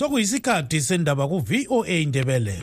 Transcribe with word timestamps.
sokuyisikhathi 0.00 0.80
sendaba 0.80 1.28
ku-voa 1.28 1.88
indebele 1.88 2.56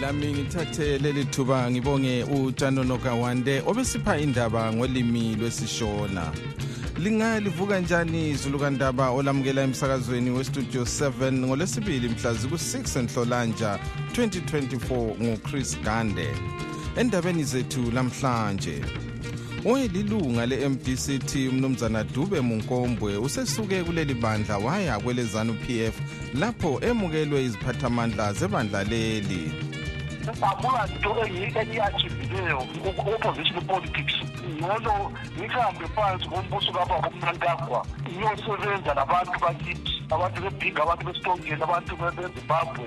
lami 0.00 0.32
ngithathe 0.32 0.98
leli 0.98 1.24
thuba 1.24 1.70
ngibonge 1.70 2.24
utshanono 2.24 2.98
kawande 2.98 3.62
obesipha 3.66 4.18
indaba 4.18 4.72
ngolimi 4.72 5.36
lwesishona. 5.36 6.32
Lingalivuka 6.98 7.80
njani 7.80 8.30
izulukandaba 8.30 9.10
olamukela 9.10 9.62
emsakazweni 9.62 10.30
westudio 10.30 10.82
7 10.82 11.32
ngolwesibili 11.32 12.08
mhla 12.08 12.32
ziku-6 12.32 12.98
enhlolanja 12.98 13.78
2024 14.12 15.22
nguchris 15.22 15.80
gande. 15.80 16.28
Endabeni 16.96 17.44
zethu 17.44 17.90
lamhlanje 17.90 18.82
oyililunga 19.64 20.46
le-mdct 20.46 21.34
umnumzana 21.36 22.04
dube 22.04 22.40
munkombwe 22.40 23.16
usesuke 23.16 23.84
kuleli 23.84 24.14
bandla 24.14 24.58
waya 24.58 24.98
kwelezanu 24.98 25.54
pf 25.54 25.94
lapho 26.34 26.80
emukelwe 26.80 27.44
iziphathamandla 27.44 28.32
zebandla 28.32 28.84
leli. 28.84 29.52
Akulanto 30.42 31.26
engiyachivileyo 31.60 32.58
ku-opposition 32.96 33.60
politics? 33.66 34.03
Ngcono 34.48 35.12
ngihambe 35.38 35.86
phansi 35.94 36.26
ngombuso 36.28 36.72
kapha 36.72 36.94
kumnankagwa 36.94 37.86
ngiyosebenza 38.08 38.94
nabantu 38.94 39.36
bakithi 39.40 39.94
abantu 40.10 40.38
bebhinga 40.42 40.82
abantu 40.82 41.04
besitongeni 41.06 41.62
abantu 41.62 41.92
bezimbabwe. 41.96 42.86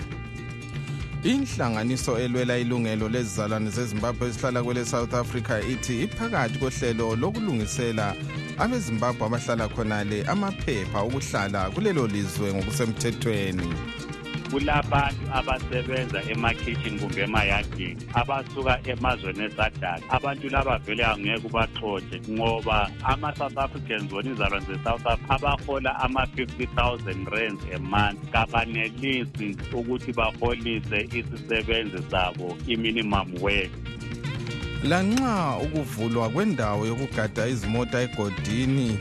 Inhlanganiso 1.23 2.20
elwela 2.20 2.57
ilungelo 2.57 3.09
lezizalwane 3.09 3.69
zezimbabwe 3.69 4.27
ezihlala 4.27 4.64
kwele 4.64 4.86
south 4.86 5.14
africa 5.14 5.55
ithi 5.73 6.03
iphakathi 6.03 6.59
kohlelo 6.59 7.16
lokulungisela 7.16 8.16
abezimbabwe 8.58 9.25
abahlala 9.25 9.67
khonale 9.67 10.23
amaphepha 10.23 10.99
okuhlala 11.02 11.69
kulelo 11.73 12.08
lizwe 12.08 12.53
ngokusemthethweni. 12.53 13.97
Kulabantu 14.52 15.23
abasebenza 15.34 16.23
emakhitshini 16.31 17.00
kumbe 17.00 17.22
emayadini 17.22 17.98
abasuka 18.14 18.80
emazweni 18.92 19.44
esadala 19.44 20.02
abantu 20.09 20.50
laba 20.50 20.78
vele 20.78 21.06
angeke 21.06 21.48
ubaxotshe 21.48 22.22
ngoba 22.30 22.92
ama-south 23.04 23.58
africans 23.58 24.04
bona 24.12 24.31
izalwane 24.31 24.66
ze-south 24.66 25.06
africa 25.08 25.31
abahola 25.38 26.00
ama-50 26.00 26.67
000 26.76 27.26
rands 27.31 27.64
a 27.76 27.80
month. 27.80 28.20
Kabanelisi 28.31 29.58
ukuthi 29.73 30.14
baholise 30.14 31.09
isisebenzi 31.14 31.98
sabo 32.11 32.58
i-minimum 32.67 33.42
wage. 33.42 33.72
Lanxa 34.84 35.58
ukuvulwa 35.64 36.30
kwendawo 36.30 36.86
yokugada 36.86 37.48
izimota 37.48 38.02
egodini 38.02 39.00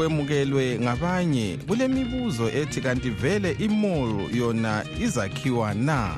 kwemukelwe 0.00 0.78
ngabanye 0.80 1.58
kulemibuzo 1.66 2.48
ethi 2.48 2.80
kanti 2.80 3.10
vele 3.10 3.56
imall 3.58 4.34
yona 4.34 4.84
izakhiwa 5.00 5.74
na? 5.74 6.14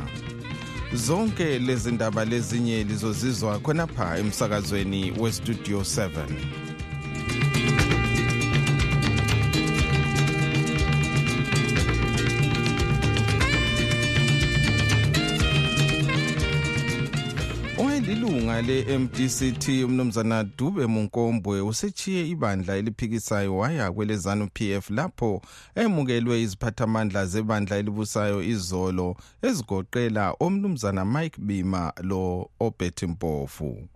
Zonke 0.94 1.58
lezi 1.58 1.92
ndaba 1.92 2.24
lezinye 2.24 2.84
lizozizwa 2.84 3.58
khonapha 3.58 4.18
emsakazweni 4.18 5.12
westudio 5.20 5.80
7 5.80 6.71
le-mdct 18.66 19.68
umnumzana 19.84 20.44
dube 20.44 20.86
munkombwe 20.86 21.60
usechiye 21.60 22.28
ibandla 22.28 22.76
eliphikisayo 22.76 23.56
waya 23.56 23.92
kwelezanu 23.92 24.48
pf 24.54 24.90
lapho 24.90 25.42
emukelwe 25.74 26.42
iziphathamandla 26.42 27.26
zebandla 27.26 27.76
elibusayo 27.76 28.42
izolo 28.42 29.16
ezigoqela 29.42 30.34
omnumzana 30.40 31.04
mike 31.04 31.40
bima 31.40 31.92
lo 32.02 32.50
obert 32.60 33.02
mpofu. 33.02 33.88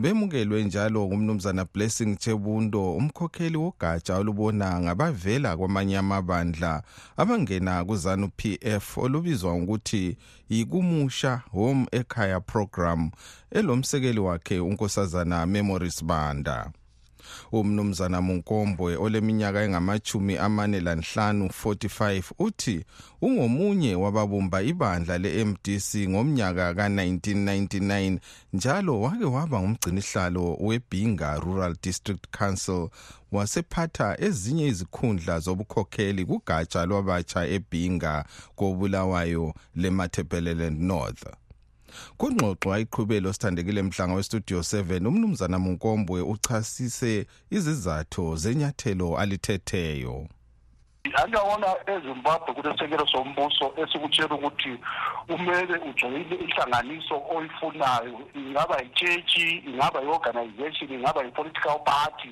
Bemukelwe 0.00 0.64
njalo 0.64 1.06
ngumnumzana 1.06 1.64
blessing 1.74 2.16
chebundo 2.16 2.92
umkhokheli 2.92 3.56
wogatsha 3.56 4.16
olubona 4.16 4.80
ngabavela 4.80 5.56
kwamanye 5.56 5.98
amabandla 5.98 6.82
abangena 7.16 7.84
kuzanu 7.84 8.28
pf 8.38 8.98
olubizwa 8.98 9.56
ngokuthi 9.56 10.16
yikumusha 10.48 11.42
home 11.52 11.86
ekhaya 11.92 12.40
program 12.40 13.10
elomsekeli 13.50 14.20
wakhe 14.20 14.60
unkosazana 14.60 15.46
memories 15.46 16.04
banda. 16.04 16.72
Umnumzana 17.52 18.20
munkombwe 18.20 18.96
oleminyaka 18.96 19.62
engamachumi 19.62 20.36
amane 20.36 20.80
lanhlanu 20.80 21.46
45 21.64 22.22
uthi 22.38 22.84
ungomunye 23.22 23.94
wababumba 23.94 24.62
ibandla 24.62 25.18
le-mdc 25.18 26.08
ngomnyaka 26.08 26.74
ka-1999 26.74 28.18
njalo 28.52 29.00
wake 29.00 29.24
waba 29.24 29.60
ngumgcinihlalo 29.60 30.56
webhinga 30.60 31.38
rural 31.38 31.74
district 31.82 32.24
council. 32.38 32.88
Wasephatha 33.32 34.16
ezinye 34.20 34.66
izikhundla 34.66 35.40
zobukhokheli 35.40 36.24
kugatsha 36.24 36.86
lwabatsha 36.86 37.46
ebhinga 37.46 38.24
kobulawayo 38.56 39.54
lemathepeleland 39.76 40.80
north. 40.80 41.24
Kungxoxo 42.16 42.72
ayiqhubelo 42.72 43.32
sithandekile 43.32 43.82
mhlanga 43.82 44.14
westudio 44.14 44.58
7 44.58 45.06
umnumzana 45.06 45.58
munkombwe 45.58 46.22
uchasise 46.22 47.26
izizathu 47.50 48.36
zenyathelo 48.36 49.18
alithetheyo. 49.18 50.28
Angiyabona 51.04 51.66
ezimbabwe 51.86 52.54
kulesekelo 52.54 53.06
sombuso 53.06 53.72
esikutshela 53.76 54.34
ukuthi 54.34 54.78
kumele 55.26 55.74
ujoyine 55.88 56.34
inhlanganiso 56.44 57.22
oyifunayo. 57.34 58.20
Ingaba 58.34 58.76
yitshetshi 58.82 59.62
ingaba 59.66 60.00
yi-organization 60.00 60.92
ingaba 60.92 61.22
yi-political 61.24 61.78
party. 61.84 62.30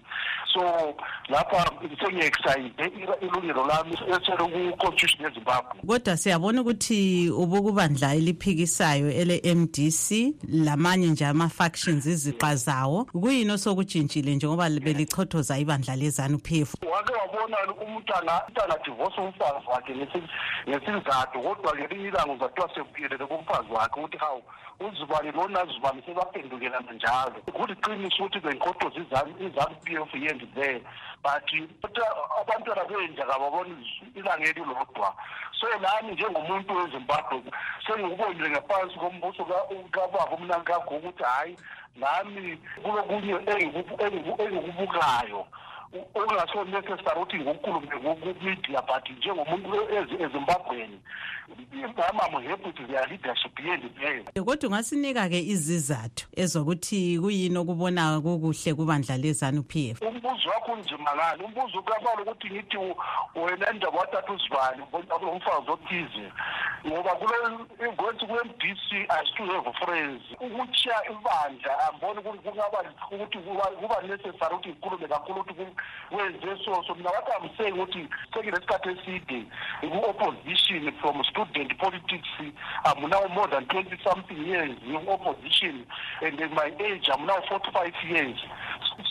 So 0.52 0.94
lapha 1.28 1.70
sengi-excite 2.00 2.92
ilungelo 3.20 3.66
lami 3.66 3.92
esele 3.92 4.44
ku-constitution 4.52 5.24
yezimbabwe. 5.24 5.80
Kodwa 5.86 6.16
siyabona 6.16 6.60
ukuthi 6.60 7.30
ubukubandla 7.30 8.14
eliphikisayo 8.14 9.10
ele-mdc 9.10 10.34
lamanye 10.48 11.06
nje 11.06 11.26
ama-factions 11.26 12.06
iziqa 12.06 12.56
zawo 12.56 13.04
kuyini 13.04 13.52
osokutshintshile 13.52 14.34
njengoba 14.34 14.70
belichothoza 14.70 15.58
ibandla 15.58 15.96
lezanu 15.96 16.38
p 16.38 16.60
f 16.60 16.74
wake 16.92 17.12
wabona 17.12 17.56
umntana 17.86 18.42
angadivosa 18.64 19.22
umfazi 19.22 19.66
wakhe 19.66 19.94
ngesizathu 20.68 21.42
kodwa 21.42 21.76
ngelinye 21.76 22.08
ilanga 22.08 22.32
uzathiwa 22.32 22.74
sekuyelele 22.74 23.26
kumfazi 23.26 23.72
wakhe 23.72 24.00
ukuthi 24.00 24.18
hawu 24.18 24.42
uzibani 24.80 25.32
lona 25.32 25.66
zibani 25.66 26.02
sebaphendukelana 26.06 26.92
njalo. 26.92 27.38
Kuliqiniso 27.56 28.24
ukuthi 28.24 28.40
benkotoza 28.40 29.00
izanu 29.00 29.74
p 29.84 29.96
f 29.96 30.14
yendi 30.14 30.46
there 30.54 30.80
but 31.22 31.48
abantwana 32.40 32.84
benja 32.84 33.26
kababona 33.26 33.74
ilangeli 34.14 34.60
lodwa 34.60 35.14
so 35.60 35.66
nami 35.80 36.12
njengomuntu 36.12 36.76
wezimbabwe 36.76 37.42
sengikubonile 37.86 38.50
ngaphansi 38.50 38.98
kombuso 38.98 39.44
kababa 39.90 40.36
umnankakho 40.36 40.94
ukuthi 40.94 41.22
hhayi 41.22 41.56
nami 41.96 42.58
kulokunye 42.82 43.34
engikubukayo. 44.38 45.46
Okungaso 45.94 46.64
necessary 46.64 47.20
ukuthi 47.20 47.36
ngikukhulume 47.36 47.96
ku-media 47.98 48.82
but 48.82 49.10
njengomuntu 49.10 49.68
ezimbabweni 50.24 51.00
I'm 51.48 52.42
happy 52.48 52.64
with 52.66 52.88
their 52.88 53.06
leadership 53.08 53.58
yendi 53.58 53.88
there 53.98 54.44
kodwa 54.44 54.68
ungasinika-ke 54.68 55.40
izizathu 55.40 56.26
ezokuthi 56.36 57.18
kuyini 57.20 57.58
okubona 57.58 58.20
kukuhle 58.20 58.74
kubandla 58.74 59.16
lezanu 59.16 59.62
p 59.62 59.90
f? 59.90 60.02
Umbuzo 60.02 60.48
wakho 60.50 60.72
unzima 60.72 61.14
ngani? 61.16 61.42
Umbuzo 61.44 61.82
kabala 61.82 62.22
ukuthi 62.22 62.50
ngithi 62.50 62.76
wena 63.34 63.72
indaba 63.72 63.98
wathatha 63.98 64.32
uzibani? 64.32 64.82
Umfazi 64.92 65.70
othize. 65.70 66.32
Ngoba 66.86 67.16
ngokuthi 67.16 68.26
kule-m 68.26 68.50
d 68.58 68.74
c 68.88 69.06
i 69.08 69.26
still 69.32 69.50
have 69.50 69.72
friends. 69.84 70.22
Ukutshiya 70.40 71.10
ibandla 71.10 71.88
amboni 71.88 72.20
kungaba 72.22 72.84
ukuthi 73.12 73.38
kuba 73.38 74.02
necessary 74.02 74.54
ukuthi 74.54 74.68
ngikhulume 74.68 75.08
kakhulu 75.08 75.40
ukuthi 75.40 75.66
wenze 76.10 76.64
so 76.64 76.82
so 76.86 76.94
mina 76.94 77.10
what 77.10 77.28
i'm 77.40 77.50
saying 77.56 77.72
ukuthi 77.72 78.08
sekunesikhathi 78.34 78.88
eside 78.88 79.46
ku-opposition 79.80 80.92
from 81.00 81.24
student 81.24 81.76
politics 81.78 82.28
i'm 82.84 83.10
now 83.10 83.28
more 83.28 83.48
than 83.50 83.64
20 83.64 83.98
something 84.04 84.46
years 84.46 84.70
in 84.86 84.96
opposition 85.08 85.84
and 86.22 86.40
in 86.40 86.50
my 86.54 86.72
age 86.80 87.08
i'm 87.12 87.26
now 87.26 87.40
45 87.48 87.92
years. 88.10 88.38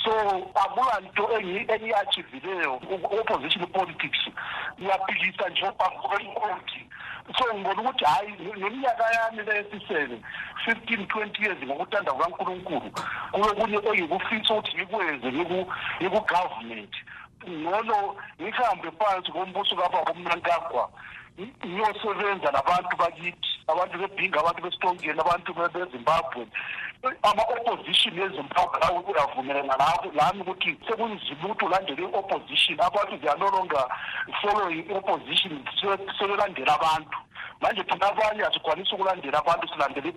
So 0.04 0.12
akulanto 0.56 1.30
engiyachivileyo 1.40 2.80
ku-opposition 2.80 3.68
politics. 3.68 4.20
Iyaphikisa 4.78 5.50
nje 5.50 5.72
phambi 5.78 5.98
kwenkothi 6.08 6.90
so 7.36 7.54
ngibona 7.54 7.82
ukuthi 7.82 8.06
hhayi 8.06 8.32
neminyaka 8.58 9.04
yami 9.16 9.44
leyesisele 9.44 10.22
fifteen 10.66 11.08
twenty 11.08 11.44
years 11.44 11.58
ngokuthanda 11.64 12.12
kukankulunkulu 12.12 12.92
kulokunye 13.32 13.78
engikufisa 13.90 14.54
ukuthi 14.54 14.78
ngikwenze 14.78 15.28
ngiku-government 15.32 16.94
ngcono 17.50 18.16
ngihambe 18.42 18.92
phansi 19.00 19.32
kombuso 19.32 19.76
kababa 19.76 20.12
umnankagwa 20.12 20.90
ngiyosebenza 21.40 22.52
nabantu 22.52 22.98
bakithi. 22.98 23.57
Abantu 23.68 23.98
bebhinga 23.98 24.40
abantu 24.40 24.62
besitongeni 24.64 25.20
abantu 25.20 25.54
bezimbabwe. 25.54 26.48
Ama-opposition 27.24 28.20
ezimbabwe 28.20 28.80
lawo 28.82 29.00
uyavumelana 29.00 29.76
nabo 29.78 30.12
lami 30.16 30.42
ukuthi 30.42 30.78
sekunzima 30.88 31.44
ukuthi 31.46 31.66
ulandele 31.66 32.02
i-opposition. 32.04 32.80
Abantu 32.80 33.18
they 33.22 33.30
are 33.30 33.40
no 33.40 33.50
longer 33.50 33.86
following 34.42 34.86
i-opposition 34.90 35.60
sebelandela 36.20 36.76
abantu. 36.80 37.18
Manje 37.62 37.84
thina 37.84 38.08
abanye 38.08 38.44
asikwanisa 38.44 38.96
ukulandela 38.96 39.40
abantu 39.40 39.68
silandela 39.68 40.08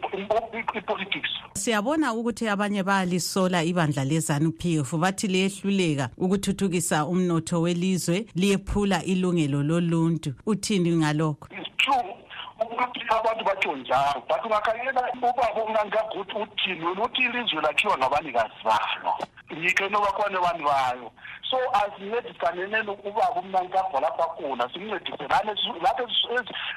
i-politics. 0.74 1.30
Siyabona 1.54 2.14
ukuthi 2.14 2.48
abanye 2.48 2.82
bayalisola 2.82 3.64
ibandla 3.64 4.04
lezanu 4.04 4.52
p 4.52 4.78
f 4.78 4.96
bathi 4.96 5.26
liyehluleka 5.26 6.10
ukuthuthukisa 6.18 7.06
umnotho 7.06 7.60
welizwe 7.60 8.26
liyephula 8.34 9.04
ilungelo 9.04 9.62
loluntu. 9.62 10.34
Uthini 10.46 10.96
ngalokho? 10.96 11.48
It's 11.50 11.70
true. 11.76 12.14
Ukuthi 12.60 13.00
abantu 13.08 13.44
batsho 13.44 13.76
njalo 13.76 14.22
but 14.28 14.44
ungakhangela 14.44 15.12
ubaba 15.12 15.62
ungangaguthi 15.64 16.36
uthini 16.36 16.84
wena 16.84 17.02
uthi 17.02 17.22
ilizwe 17.22 17.62
lakhiwa 17.62 17.98
ngabanikazi 17.98 18.60
balo 18.64 19.14
yikho 19.50 19.84
enobakhona 19.84 20.40
bani 20.40 20.64
bayo 20.64 21.12
so 21.50 21.56
asincedisaneneni 21.80 22.90
ubaba 22.90 23.30
umnankagwa 23.40 24.00
lapha 24.00 24.24
khona 24.36 24.70
simncediselane 24.72 25.54
lapho 25.82 26.08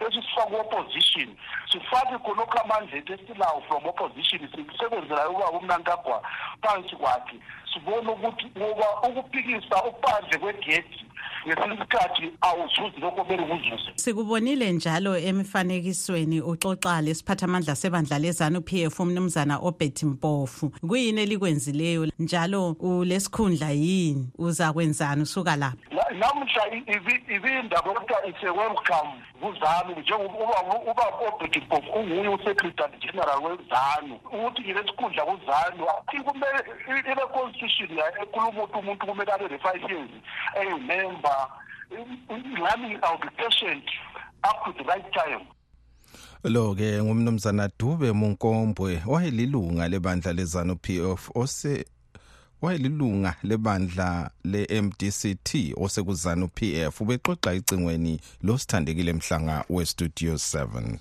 esisifaka 0.08 0.50
ku-opposition 0.50 1.30
sifake 1.72 2.18
khonokho 2.18 2.58
amandla 2.60 2.98
ethu 2.98 3.14
esilawo 3.14 3.62
from 3.68 3.86
opposition 3.86 4.50
sisebenzelayo 4.50 5.30
ubaba 5.30 5.52
umnankagwa 5.52 6.24
phansi 6.62 6.96
kwakhe 6.96 7.38
sibone 7.74 8.10
ukuthi 8.10 8.46
ngoba 8.58 8.86
ukuphikisa 9.10 9.84
uphandle 9.84 10.38
kwegedi 10.40 11.06
ngesinye 11.48 11.76
isikhathi 11.76 12.32
awuzuzi 12.42 13.00
lokho 13.02 13.24
kumele 13.24 13.44
kuzuze 13.44 13.92
sikubonile 13.96 14.72
njalo 14.72 15.18
emifanekisweni 15.18 16.42
uxoxa 16.42 17.02
lesiphathamandla 17.02 17.76
sebandla 17.76 18.20
lezanu 18.20 18.62
p 18.62 18.84
f 18.84 19.00
umnumzana 19.00 19.58
obet 19.58 20.04
mpofu. 20.04 20.72
Kuyini 20.88 21.22
elikwenzileyo? 21.22 22.08
Njalo 22.20 22.72
ulesikhundla 22.72 23.72
yini? 23.72 24.30
Uzakwenzani? 24.38 25.22
Usuka 25.22 25.56
lapha. 25.56 26.03
Namuhla 26.20 26.64
ibindaba 27.36 27.94
kodwa 27.94 28.26
ise-welcome 28.28 29.14
kuzanu 29.42 30.00
njengoba 30.02 31.06
obet 31.28 31.58
mpofu 31.58 31.92
unguye 31.92 32.28
usecretary 32.28 32.98
general 33.00 33.44
wezanu. 33.44 34.16
Ukuthi 34.16 34.62
ngilesikhundla 34.62 35.26
kuzanu 35.26 35.90
athi 35.90 36.18
kumele 36.24 36.60
ile-constitution 37.12 38.00
ekhuluma 38.22 38.64
ukuthi 38.64 38.80
umuntu 38.80 39.06
kumele 39.06 39.32
abe 39.32 39.48
le-five 39.48 39.92
years 39.92 40.12
eyimember. 40.62 41.48
Nami 42.30 42.98
i'll 43.04 43.18
be 43.18 43.30
patient 43.38 43.84
up 44.44 44.66
to 44.66 44.74
the 44.74 44.84
right 44.84 45.14
time. 45.14 45.46
Lo 46.44 46.76
ke 46.76 47.04
ngumnumzana 47.04 47.70
Dube 47.80 48.12
Munkombwe 48.12 49.02
wayelilunga 49.06 49.88
lebandla 49.88 50.34
lezanu 50.34 50.76
PF 50.76 51.30
ose 51.36 51.86
wayelilunga 52.64 53.36
lebandla 53.44 54.32
le-MDCT 54.44 55.50
osekuzanu 55.76 56.48
PF 56.48 57.02
ubexoxa 57.02 57.54
icingweni 57.54 58.20
losithandekile 58.44 59.14
mhlanga 59.14 59.66
we 59.70 59.86
Studio 59.86 60.34
7 60.34 60.98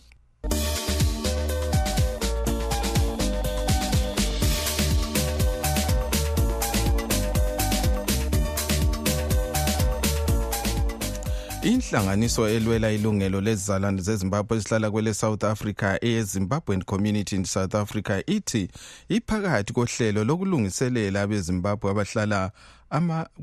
inhlanganiso 11.62 12.48
elwela 12.48 12.90
ilungelo 12.92 13.40
lezizalwane 13.40 14.02
zezimbabwe 14.02 14.56
ezihlala 14.56 14.90
kwele 14.90 15.14
south 15.14 15.44
africa 15.44 15.98
eyezimbabwean 16.00 16.82
community 16.82 17.36
in 17.36 17.44
south 17.44 17.74
africa 17.74 18.22
ithi 18.26 18.68
iphakathi 19.08 19.72
kohlelo 19.72 20.24
lokulungiselela 20.24 21.22
abezimbabwe 21.22 21.90
abahlala 21.90 22.50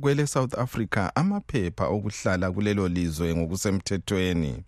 kwele 0.01 0.27
south 0.27 0.53
africa 0.59 1.11
amaphepha 1.15 1.87
okuhlala 1.87 2.51
kulelo 2.51 2.87
lizwe 2.87 3.35
ngokusemthethweni. 3.35 4.63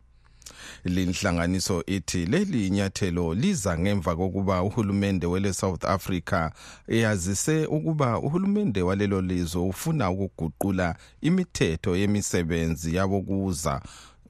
Linhlanganiso 0.86 1.84
ithi 1.88 2.26
leli 2.26 2.70
nyathelo 2.70 3.34
liza 3.34 3.78
ngemva 3.80 4.16
kokuba 4.16 4.64
uhulumende 4.64 5.28
wele 5.28 5.54
South 5.54 5.86
Africa 5.86 6.52
eyazise 6.88 7.66
ukuba 7.66 8.20
uhulumende 8.20 8.82
walelo 8.82 9.22
lizwe 9.22 9.62
ufuna 9.62 10.10
ukuguqula 10.10 10.96
imithetho 11.22 11.96
yemisebenzi 11.96 12.96
yabo 12.96 13.22
kuza 13.22 13.82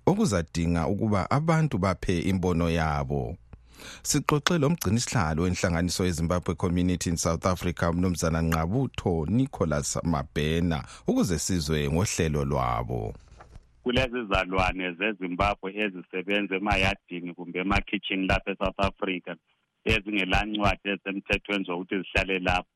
okuzadinga 0.05 0.87
ukuba 0.87 1.31
abantu 1.31 1.77
baphe 1.77 2.19
imbono 2.19 2.69
yabo. 2.69 3.37
Sixoxe 4.03 4.57
lo 4.57 4.69
mgcini 4.69 4.99
sihlalo 4.99 5.43
wenhlanganiso 5.43 6.05
yeZimbabwe 6.05 6.55
Community 6.55 7.09
in 7.09 7.17
South 7.17 7.45
Africa 7.45 7.89
umnumzana 7.89 8.41
Nqabutho 8.41 9.25
Nicholas 9.29 9.97
Mabhena 10.03 10.83
ukuze 11.07 11.39
sizwe 11.39 11.89
ngohlelo 11.89 12.45
lwabo. 12.45 13.13
Kulezi 13.83 14.21
zalwane 14.29 14.93
zezimbabwe 14.99 15.69
ezisebenza 15.83 16.55
emayadini 16.55 17.33
kumbe 17.33 17.59
emakhitshini 17.59 18.27
lapha 18.27 18.51
e-south 18.51 18.79
africa 18.89 19.31
ezingelancwadi 19.91 20.89
ezisemthethweni 20.89 21.65
zokuthi 21.65 21.95
zihlale 22.01 22.39
lapho. 22.39 22.69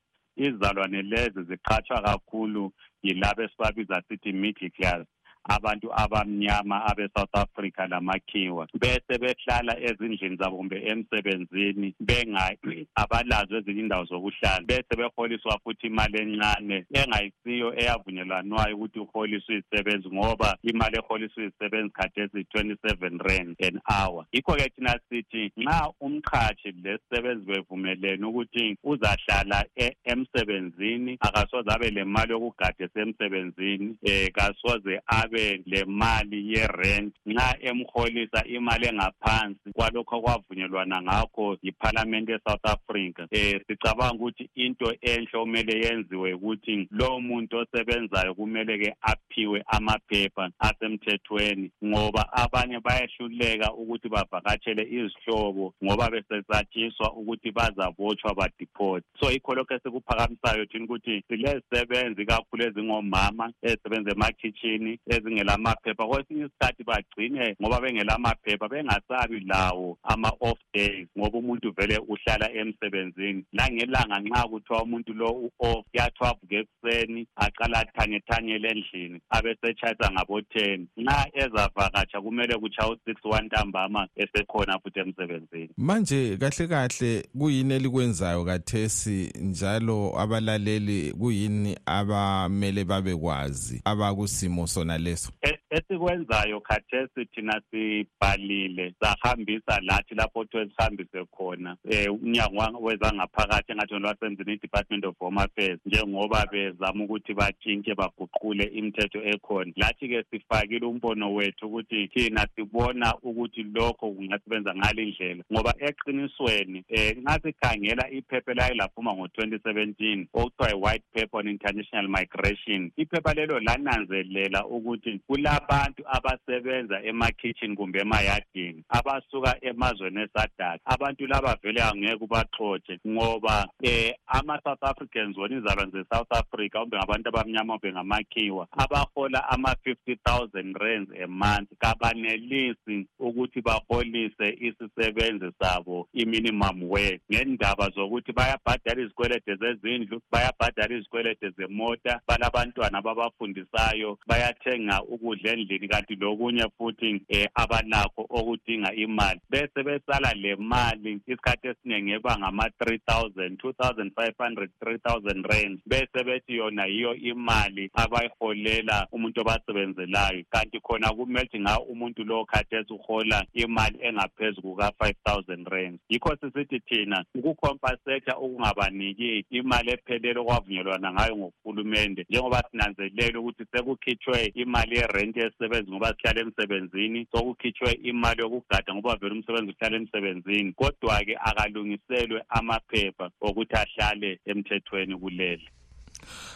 Izalwane 0.45 1.01
lezi 1.01 1.41
ziqhatshwa 1.49 2.01
kakhulu 2.01 2.63
yilabo 3.03 3.41
esibabiza 3.43 4.01
sithi 4.07 4.31
middle 4.33 4.69
class 4.69 5.05
abantu 5.49 5.87
abamnyama 5.93 6.85
abe-south 6.85 7.35
africa 7.35 7.87
lamakhiwa 7.89 8.67
bese 8.73 9.17
behlala 9.19 9.79
ezindlini 9.79 10.35
zabo 10.35 10.57
kumbe 10.57 10.77
emsebenzini 10.85 11.95
bengayi 11.99 12.87
abalazo 12.95 13.57
ezinye 13.57 13.81
indawo 13.81 14.05
zokuhlala 14.05 14.61
bese 14.65 14.93
beholiswa 14.97 15.59
futhi 15.63 15.87
imali 15.87 16.17
encane 16.21 16.85
engayisiyo 16.93 17.73
eyavunyelwanwayo 17.79 18.75
ukuthi 18.75 18.99
uholiswe 18.99 19.55
izisebenzi 19.55 20.09
ngoba 20.09 20.57
imali 20.63 20.97
eholiswe 20.97 21.43
izisebenzi 21.43 21.93
khathesi 21.93 22.43
twenty 22.51 22.75
seven 22.87 23.19
rand 23.19 23.55
an 23.67 23.79
hour. 23.89 24.25
Yikho-ke 24.31 24.69
thina 24.75 24.99
sithi 25.09 25.51
nxa 25.57 25.91
umqhatshi 26.01 26.71
lesisebenzi 26.83 27.45
bevumelene 27.45 28.25
ukuthi 28.25 28.77
uzahlala 28.83 29.65
emsebenzini 30.03 31.17
akasoze 31.19 31.69
abe 31.71 31.89
le 31.89 32.03
mali 32.03 32.31
yokugada 32.31 32.85
esemsebenzini 32.85 33.87
um 33.87 34.27
kasoze 34.33 34.99
abe 35.07 35.34
abe 35.35 35.63
le 35.65 35.85
mali 35.85 36.53
ye-rent 36.53 37.13
nxa 37.25 37.57
emholisa 37.61 38.43
imali 38.47 38.87
engaphansi 38.87 39.71
kwalokho 39.73 40.15
okwavunyelwana 40.17 41.01
ngakho 41.01 41.57
yiphalamende 41.61 42.33
e-south 42.33 42.65
africa. 42.65 43.27
Um 43.31 43.59
sicabanga 43.67 44.13
ukuthi 44.15 44.49
into 44.55 44.93
enhle 45.01 45.29
okumele 45.33 45.73
yenziwe 45.83 46.33
ukuthi 46.33 46.87
lowo 46.91 47.19
muntu 47.19 47.57
osebenzayo 47.57 48.33
kumele-ke 48.35 48.95
aphiwe 49.01 49.63
amaphepha 49.67 50.49
asemthethweni 50.59 51.71
ngoba 51.85 52.33
abanye 52.33 52.79
bayehluleka 52.79 53.73
ukuthi 53.73 54.09
bavakatshele 54.09 54.83
izihlobo 54.83 55.73
ngoba 55.83 56.09
besesatshiswa 56.09 57.13
ukuthi 57.13 57.51
bazabotshwa 57.51 58.33
badeport 58.33 59.03
so 59.19 59.31
yikho 59.31 59.55
lokho 59.55 59.73
esikuphakamisayo 59.73 60.65
thina 60.65 60.85
ukuthi 60.85 61.23
silezisebenzi 61.27 62.25
kakhulu 62.25 62.63
ezingomama 62.63 63.51
ezisebenza 63.61 64.11
emakhitshini 64.11 64.99
ezingelamaphepha 65.25 66.07
kwesinye 66.07 66.45
isikhathi 66.45 66.83
bagcine 66.83 67.55
ngoba 67.61 67.81
bengelamaphepha 67.81 68.67
bengasabi 68.69 69.39
lawo 69.39 69.97
ama-off 70.03 70.59
days 70.73 71.07
ngoba 71.17 71.37
umuntu 71.37 71.71
vele 71.71 71.97
uhlala 71.97 72.53
emsebenzini. 72.53 73.43
Langelanga 73.53 74.19
nxa 74.19 74.47
kuthiwa 74.47 74.83
umuntu 74.83 75.13
lo 75.13 75.31
u-off 75.31 75.85
kuyathiwa 75.91 76.29
avuke 76.29 76.55
ekuseni 76.55 77.27
aqala 77.35 77.79
athanyethanyele 77.79 78.69
endlini 78.69 79.21
abesetshayisa 79.29 80.11
ngabo-ten. 80.11 80.87
Nxa 80.97 81.27
ezavakatsha 81.33 82.21
kumele 82.21 82.57
kutshaya 82.57 82.89
u-six 82.89 83.15
wantambama 83.23 84.07
esekhona 84.15 84.79
futhi 84.79 84.99
emsebenzini. 84.99 85.69
Manje 85.77 86.37
kahle 86.37 86.67
kahle 86.67 87.23
kuyini 87.39 87.73
elikwenzayo 87.73 88.45
kathesi 88.45 89.33
njalo 89.41 90.19
abalaleli 90.19 91.11
kuyini 91.11 91.77
abamele 91.85 92.83
babekwazi 92.83 93.81
abakusimo 93.85 94.67
sona 94.67 94.97
leso 95.15 95.33
e-, 95.41 95.59
esikwenzayo 95.69 96.59
khathesi 96.59 97.25
thina 97.25 97.61
sibhalile 97.71 98.93
sahambisa 99.01 99.79
lathi 99.81 100.15
lapho 100.15 100.39
othiwe 100.39 100.69
sihambise 100.69 101.25
khona 101.25 101.77
um 101.83 102.15
umnyango 102.15 102.79
wezangaphakathi 102.81 103.71
engathi 103.71 103.93
ngolwasemzini 103.93 104.53
i-department 104.53 105.05
of 105.05 105.17
home 105.19 105.41
affairs 105.41 105.79
njengoba 105.85 106.45
bezama 106.51 107.03
ukuthi 107.03 107.33
batshintshe 107.33 107.95
baguqule 107.95 108.63
imithetho 108.63 109.23
ekhona. 109.23 109.71
Lathi-ke 109.75 110.23
sifakile 110.31 110.85
umbono 110.85 111.33
wethu 111.33 111.67
ukuthi 111.67 112.07
thina 112.07 112.47
sibona 112.55 113.15
ukuthi 113.21 113.63
lokho 113.63 114.11
kungasebenza 114.11 114.75
ngale 114.75 115.05
ndlela 115.05 115.43
ngoba 115.53 115.73
eqinisweni 115.79 116.83
um 116.89 117.23
nxa 117.23 117.39
sikhangela 117.43 118.09
iphepha 118.11 118.51
elake 118.51 118.73
laphuma 118.73 119.13
ngo-twenty 119.13 119.59
seventeen 119.63 120.27
okuthiwa 120.33 120.69
i-white 120.71 121.03
paper 121.13 121.39
on 121.39 121.47
international 121.47 122.07
migration 122.07 122.91
iphepha 122.97 123.33
lelo 123.33 123.59
lananzelela 123.59 124.65
ukuthi 124.65 125.19
kulabantu 125.55 126.03
abasebenza 126.07 127.03
ema-kitchen 127.03 127.75
kumbe 127.75 127.99
emayadini 127.99 128.83
abasuka 128.89 129.57
emazweni 129.61 130.21
esadala 130.21 130.79
abantu 130.85 131.27
laba 131.27 131.57
vele 131.63 131.81
angeke 131.81 132.23
ubaxotshe 132.23 132.99
ngoba 133.07 133.67
um 133.83 134.11
ama-south 134.27 134.83
africans 134.83 135.37
wona 135.37 135.57
izalwane 135.57 135.91
ze-south 135.91 136.31
africa 136.31 136.79
kumbe 136.79 136.97
ngabantu 136.97 137.29
abamnyama 137.29 137.73
kumbe 137.73 137.93
ngamakhiwa 137.93 138.67
abahola 138.71 139.49
ama-fifty 139.49 140.15
thousand 140.25 140.75
rands 140.77 141.11
a 141.23 141.27
month. 141.27 141.69
Kabanelisi 141.79 143.07
ukuthi 143.19 143.61
baholise 143.61 144.57
isisebenzi 144.59 145.51
sabo 145.61 146.07
i-minimum 146.13 146.83
wage. 146.89 147.21
Ngendaba 147.31 147.89
zokuthi 147.89 148.31
bayabhadala 148.31 149.01
izikwelede 149.01 149.55
zezindlu 149.55 150.21
bayabhadala 150.31 150.95
izikwelede 150.95 151.49
zemota 151.57 152.21
balabantwana 152.27 152.97
ababafundisayo 152.97 154.17
bayathenga 154.27 155.03
ukudla 155.03 155.44
endlini 155.49 155.87
kanti 155.87 156.15
lokunye 156.15 156.65
futhi 156.77 157.09
um 157.09 157.47
abalakho 157.55 158.25
okudinga 158.29 158.93
imali. 158.93 159.39
Bese 159.49 159.83
besala 159.83 160.33
le 160.33 160.55
mali 160.55 161.21
isikhathi 161.27 161.67
esiningi 161.67 162.11
eba 162.11 162.37
ngama-three 162.37 162.99
thousand 163.07 163.59
two 163.59 163.73
thousand 163.73 164.11
five 164.15 164.35
hundred 164.39 164.69
three 164.83 164.97
thousand 164.97 165.45
rand 165.45 165.79
bese 165.87 166.23
bethi 166.23 166.55
yona 166.55 166.85
yiyo 166.85 167.15
imali 167.15 167.89
abayiholela 167.93 169.07
umuntu 169.11 169.41
obasebenzelayo. 169.41 170.43
Kanti 170.51 170.79
khona 170.79 171.09
kumele 171.09 171.45
ukuthi 171.45 171.59
nga 171.59 171.81
umuntu 171.81 172.23
lo 172.23 172.45
khathesi 172.45 172.93
uhola 172.93 173.45
imali 173.53 173.97
engaphezu 174.01 174.61
kuka-five 174.61 175.15
thousand 175.23 175.67
rand 175.67 175.99
yikho 176.09 176.35
sisithi 176.41 176.79
thina 176.79 177.25
ukukhompaseta 177.35 178.37
ukungabaniki 178.37 179.45
imali 179.49 179.91
ephelele 179.91 180.39
okwavunyelwana 180.39 181.13
ngayo 181.13 181.37
ngohulumende 181.37 182.25
njengoba 182.29 182.63
sinanzelela 182.71 183.39
ukuthi 183.39 183.65
sekukhitshwe 183.71 184.51
imali 184.55 184.95
yerenti 185.35 185.39
yesisebenzi 185.39 185.91
ngoba 185.91 186.13
sihlala 186.13 186.41
emsebenzini. 186.41 187.27
Sokukhitshwe 187.31 187.93
imali 188.03 188.41
yokugada 188.41 188.93
ngoba 188.93 189.15
vele 189.15 189.33
umsebenzi 189.33 189.71
uhlala 189.71 189.97
emsebenzini. 189.97 190.73
Kodwa-ke 190.73 191.37
akalungiselwe 191.43 192.43
amaphepha 192.49 193.29
okuthi 193.41 193.75
ahlale 193.75 194.39
emthethweni 194.45 195.17
kuleli. 195.17 195.69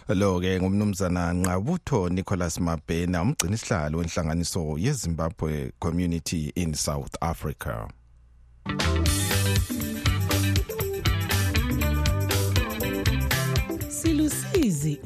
Lo-ke 0.09 0.59
ngumnumzana 0.59 1.33
nqabutho 1.33 2.09
nicholas 2.09 2.59
mabhena 2.59 3.21
umgcini 3.21 3.57
sihlalo 3.57 3.98
wenhlanganiso 3.98 4.77
yezimbabwe 4.77 5.71
community 5.79 6.51
in 6.55 6.74
south 6.74 7.15
africa. 7.21 7.99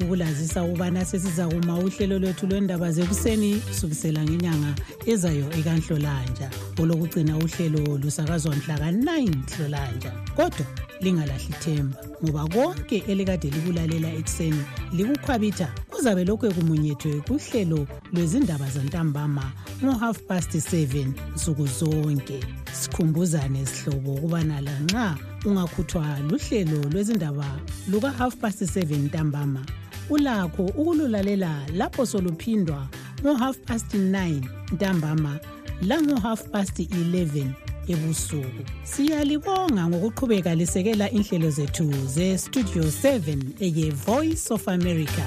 Ukulazisa 0.04 0.64
ukubana 0.64 1.04
sesiza 1.04 1.48
kuma 1.48 1.78
uhlelo 1.78 2.18
lwethu 2.18 2.46
lwendaba 2.46 2.92
zekuseni 2.92 3.56
kusukisela 3.56 4.24
ngenyanga 4.24 4.74
ezayo 5.06 5.46
ekanhlolanja 5.58 6.50
olokugcina 6.80 7.38
uhlelo 7.38 7.98
lusakazwa 7.98 8.56
mhla 8.56 8.78
ka-9 8.78 9.08
hlolanja 9.56 10.12
kodwa 10.36 10.66
lingalahli 11.00 11.48
ithemba 11.50 11.96
ngoba 12.24 12.44
konke 12.52 12.98
elikade 13.08 13.50
likulalela 13.50 14.08
ekuseni 14.20 14.62
likukhwabitha 14.96 15.68
kuzabe 15.90 16.24
lokhu 16.24 16.46
ekumunyethwe 16.46 17.20
kuhlelo 17.26 17.86
lwezindaba 18.12 18.68
zantambama 18.74 19.52
ngo-half 19.82 20.18
past 20.28 20.54
7 20.54 21.06
nsuku 21.34 21.66
zonke. 21.66 22.40
Sikhumbuzane 22.72 23.66
sihlobo 23.66 24.14
ukubana 24.14 24.60
lanxa 24.60 25.16
ungakhuthwa 25.44 26.18
luhlelo 26.28 26.78
lwezindaba 26.92 27.48
luka-half 27.90 28.36
past 28.36 28.62
7 28.62 28.98
ntambama 29.06 29.62
ulakho 30.10 30.62
ukululalela 30.64 31.62
lapho 31.74 32.06
soluphindwa 32.06 32.88
ngo-half 33.22 33.58
past 33.58 33.94
9 33.94 34.42
ntambama 34.72 35.38
lango-half 35.82 36.48
past 36.48 36.78
11 36.78 37.46
ebusuku. 37.88 38.64
Siyalibonga 38.82 39.88
ngokuqhubeka 39.88 40.54
lisekela 40.54 41.10
inhlelo 41.10 41.50
zethu 41.50 41.92
ze-studio 42.06 42.82
7 42.82 43.38
eye-voice 43.60 44.54
of 44.54 44.68
america. 44.68 45.24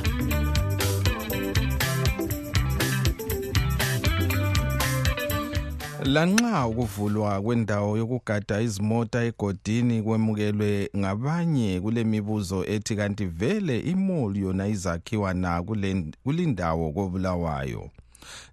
Lanxa 6.07 6.67
ukuvulwa 6.67 7.41
kwendawo 7.41 7.97
yokugada 7.97 8.61
izimota 8.61 9.23
egodini 9.23 10.01
kwemukelwe 10.01 10.89
ngabanye 10.97 11.81
kule 11.81 12.03
mibuzo 12.03 12.65
ethi 12.65 12.95
kanti 12.95 13.25
vele 13.25 13.79
imoli 13.79 14.39
yona 14.41 14.67
izakhiwa 14.67 15.33
na 15.33 15.63
kulindawo 16.23 16.91
kobulawayo? 16.91 17.89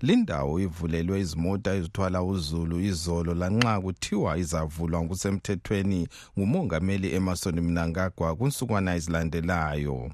Lindawo 0.03 0.61
ivulelwe 0.61 1.21
izimota 1.21 1.75
ezithwala 1.75 2.23
uzulu 2.23 2.81
izolo 2.81 3.35
lanxa 3.35 3.81
kuthiwa 3.81 4.39
izavulwa 4.39 5.03
ngokusemthethweni 5.03 6.09
ngumongameli 6.39 7.15
emerson 7.15 7.61
mnangagwa 7.61 8.37
kunsukwana 8.37 8.95
ezilandelayo. 8.95 10.11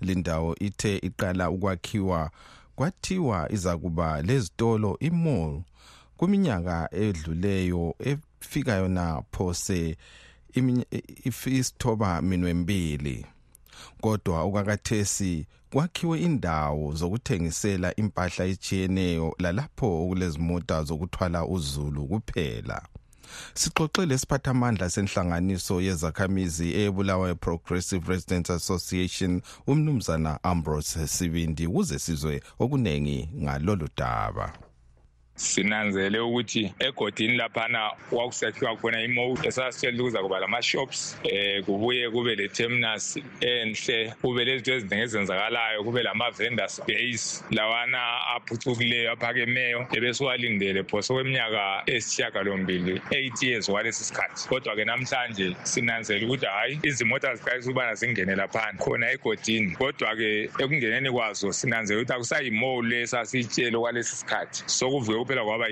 Lindawo 0.00 0.56
ithe 0.60 0.96
iqala 0.96 1.50
ukwakhiwa 1.50 2.30
kwathiwa 2.76 3.52
izakuba 3.52 4.22
lezitolo 4.22 4.96
imall 5.00 5.62
kuminyaka 6.22 6.88
edluleyo 6.92 7.94
efika 7.98 8.72
yona 8.72 9.22
phose 9.32 9.96
isithoba 11.46 12.22
minwembili 12.22 13.26
kodwa 14.00 14.42
okakathesi 14.42 15.46
kwakhiwe 15.72 16.20
indawo 16.20 16.94
zokuthengisela 16.94 17.96
impahla 17.96 18.44
etshiyeneyo 18.44 19.34
lalapho 19.38 19.86
okulezimota 20.02 20.82
zokuthwala 20.84 21.46
uzulu 21.46 22.06
kuphela. 22.06 22.82
Sixoxele 23.54 24.14
isiphathamandla 24.14 24.90
senhlanganiso 24.90 25.80
yezakhamizi 25.80 26.68
eyebulawayo 26.78 27.34
progressive 27.34 28.08
residents 28.12 28.50
association 28.50 29.42
umnumzana 29.66 30.38
ambrose 30.44 31.06
sibindi 31.06 31.66
ukuze 31.66 31.98
sizwe 31.98 32.42
okunengi 32.58 33.28
ngalolu 33.42 33.88
daba. 33.96 34.71
Sinanzele 35.34 36.18
ukuthi 36.18 36.72
egodini 36.78 37.36
laphana 37.36 37.90
kwakusakhiwa 38.10 38.76
khona 38.76 39.02
imoto 39.02 39.48
esasitshela 39.48 40.02
ukuza 40.02 40.22
kuba 40.22 40.40
lama-shops 40.40 41.16
um 41.24 41.62
kubuye 41.64 42.10
kube 42.10 42.34
le-terminus 42.34 43.18
enhle 43.40 44.12
kube 44.22 44.44
lezinto 44.44 44.72
ezinengi 44.74 45.02
ezenzakalayo 45.04 45.84
kube 45.84 46.02
lama-vendor 46.02 46.68
space 46.68 47.44
lawana 47.50 48.26
aphucukileyo 48.36 49.12
aphakemeyo 49.12 49.86
ebesiwalindele 49.96 50.84
phose 50.84 51.12
kweminyaka 51.12 51.82
esishiyagalombili 51.86 53.00
eight 53.10 53.42
years 53.42 53.68
walesi 53.68 54.04
sikhathi. 54.04 54.48
Kodwa-ke 54.48 54.84
namhlanje 54.84 55.56
sinanzele 55.62 56.24
ukuthi 56.26 56.46
hhayi 56.46 56.78
izimota 56.82 57.34
ziqalisa 57.34 57.70
ukubana 57.70 57.94
zingene 57.94 58.34
laphana 58.34 58.78
khona 58.78 59.10
egodini. 59.10 59.76
Kodwa-ke 59.76 60.50
ekungeneni 60.58 61.10
kwazo 61.10 61.52
sinanzele 61.52 62.00
ukuthi 62.00 62.12
akusayimolu 62.12 62.94
esasiyitshele 62.94 63.78
kwalesi 63.78 64.16
sikhathi. 64.16 64.62
Sokuvuke 64.66 65.21
kuphela 65.24 65.44
kwaba 65.44 65.66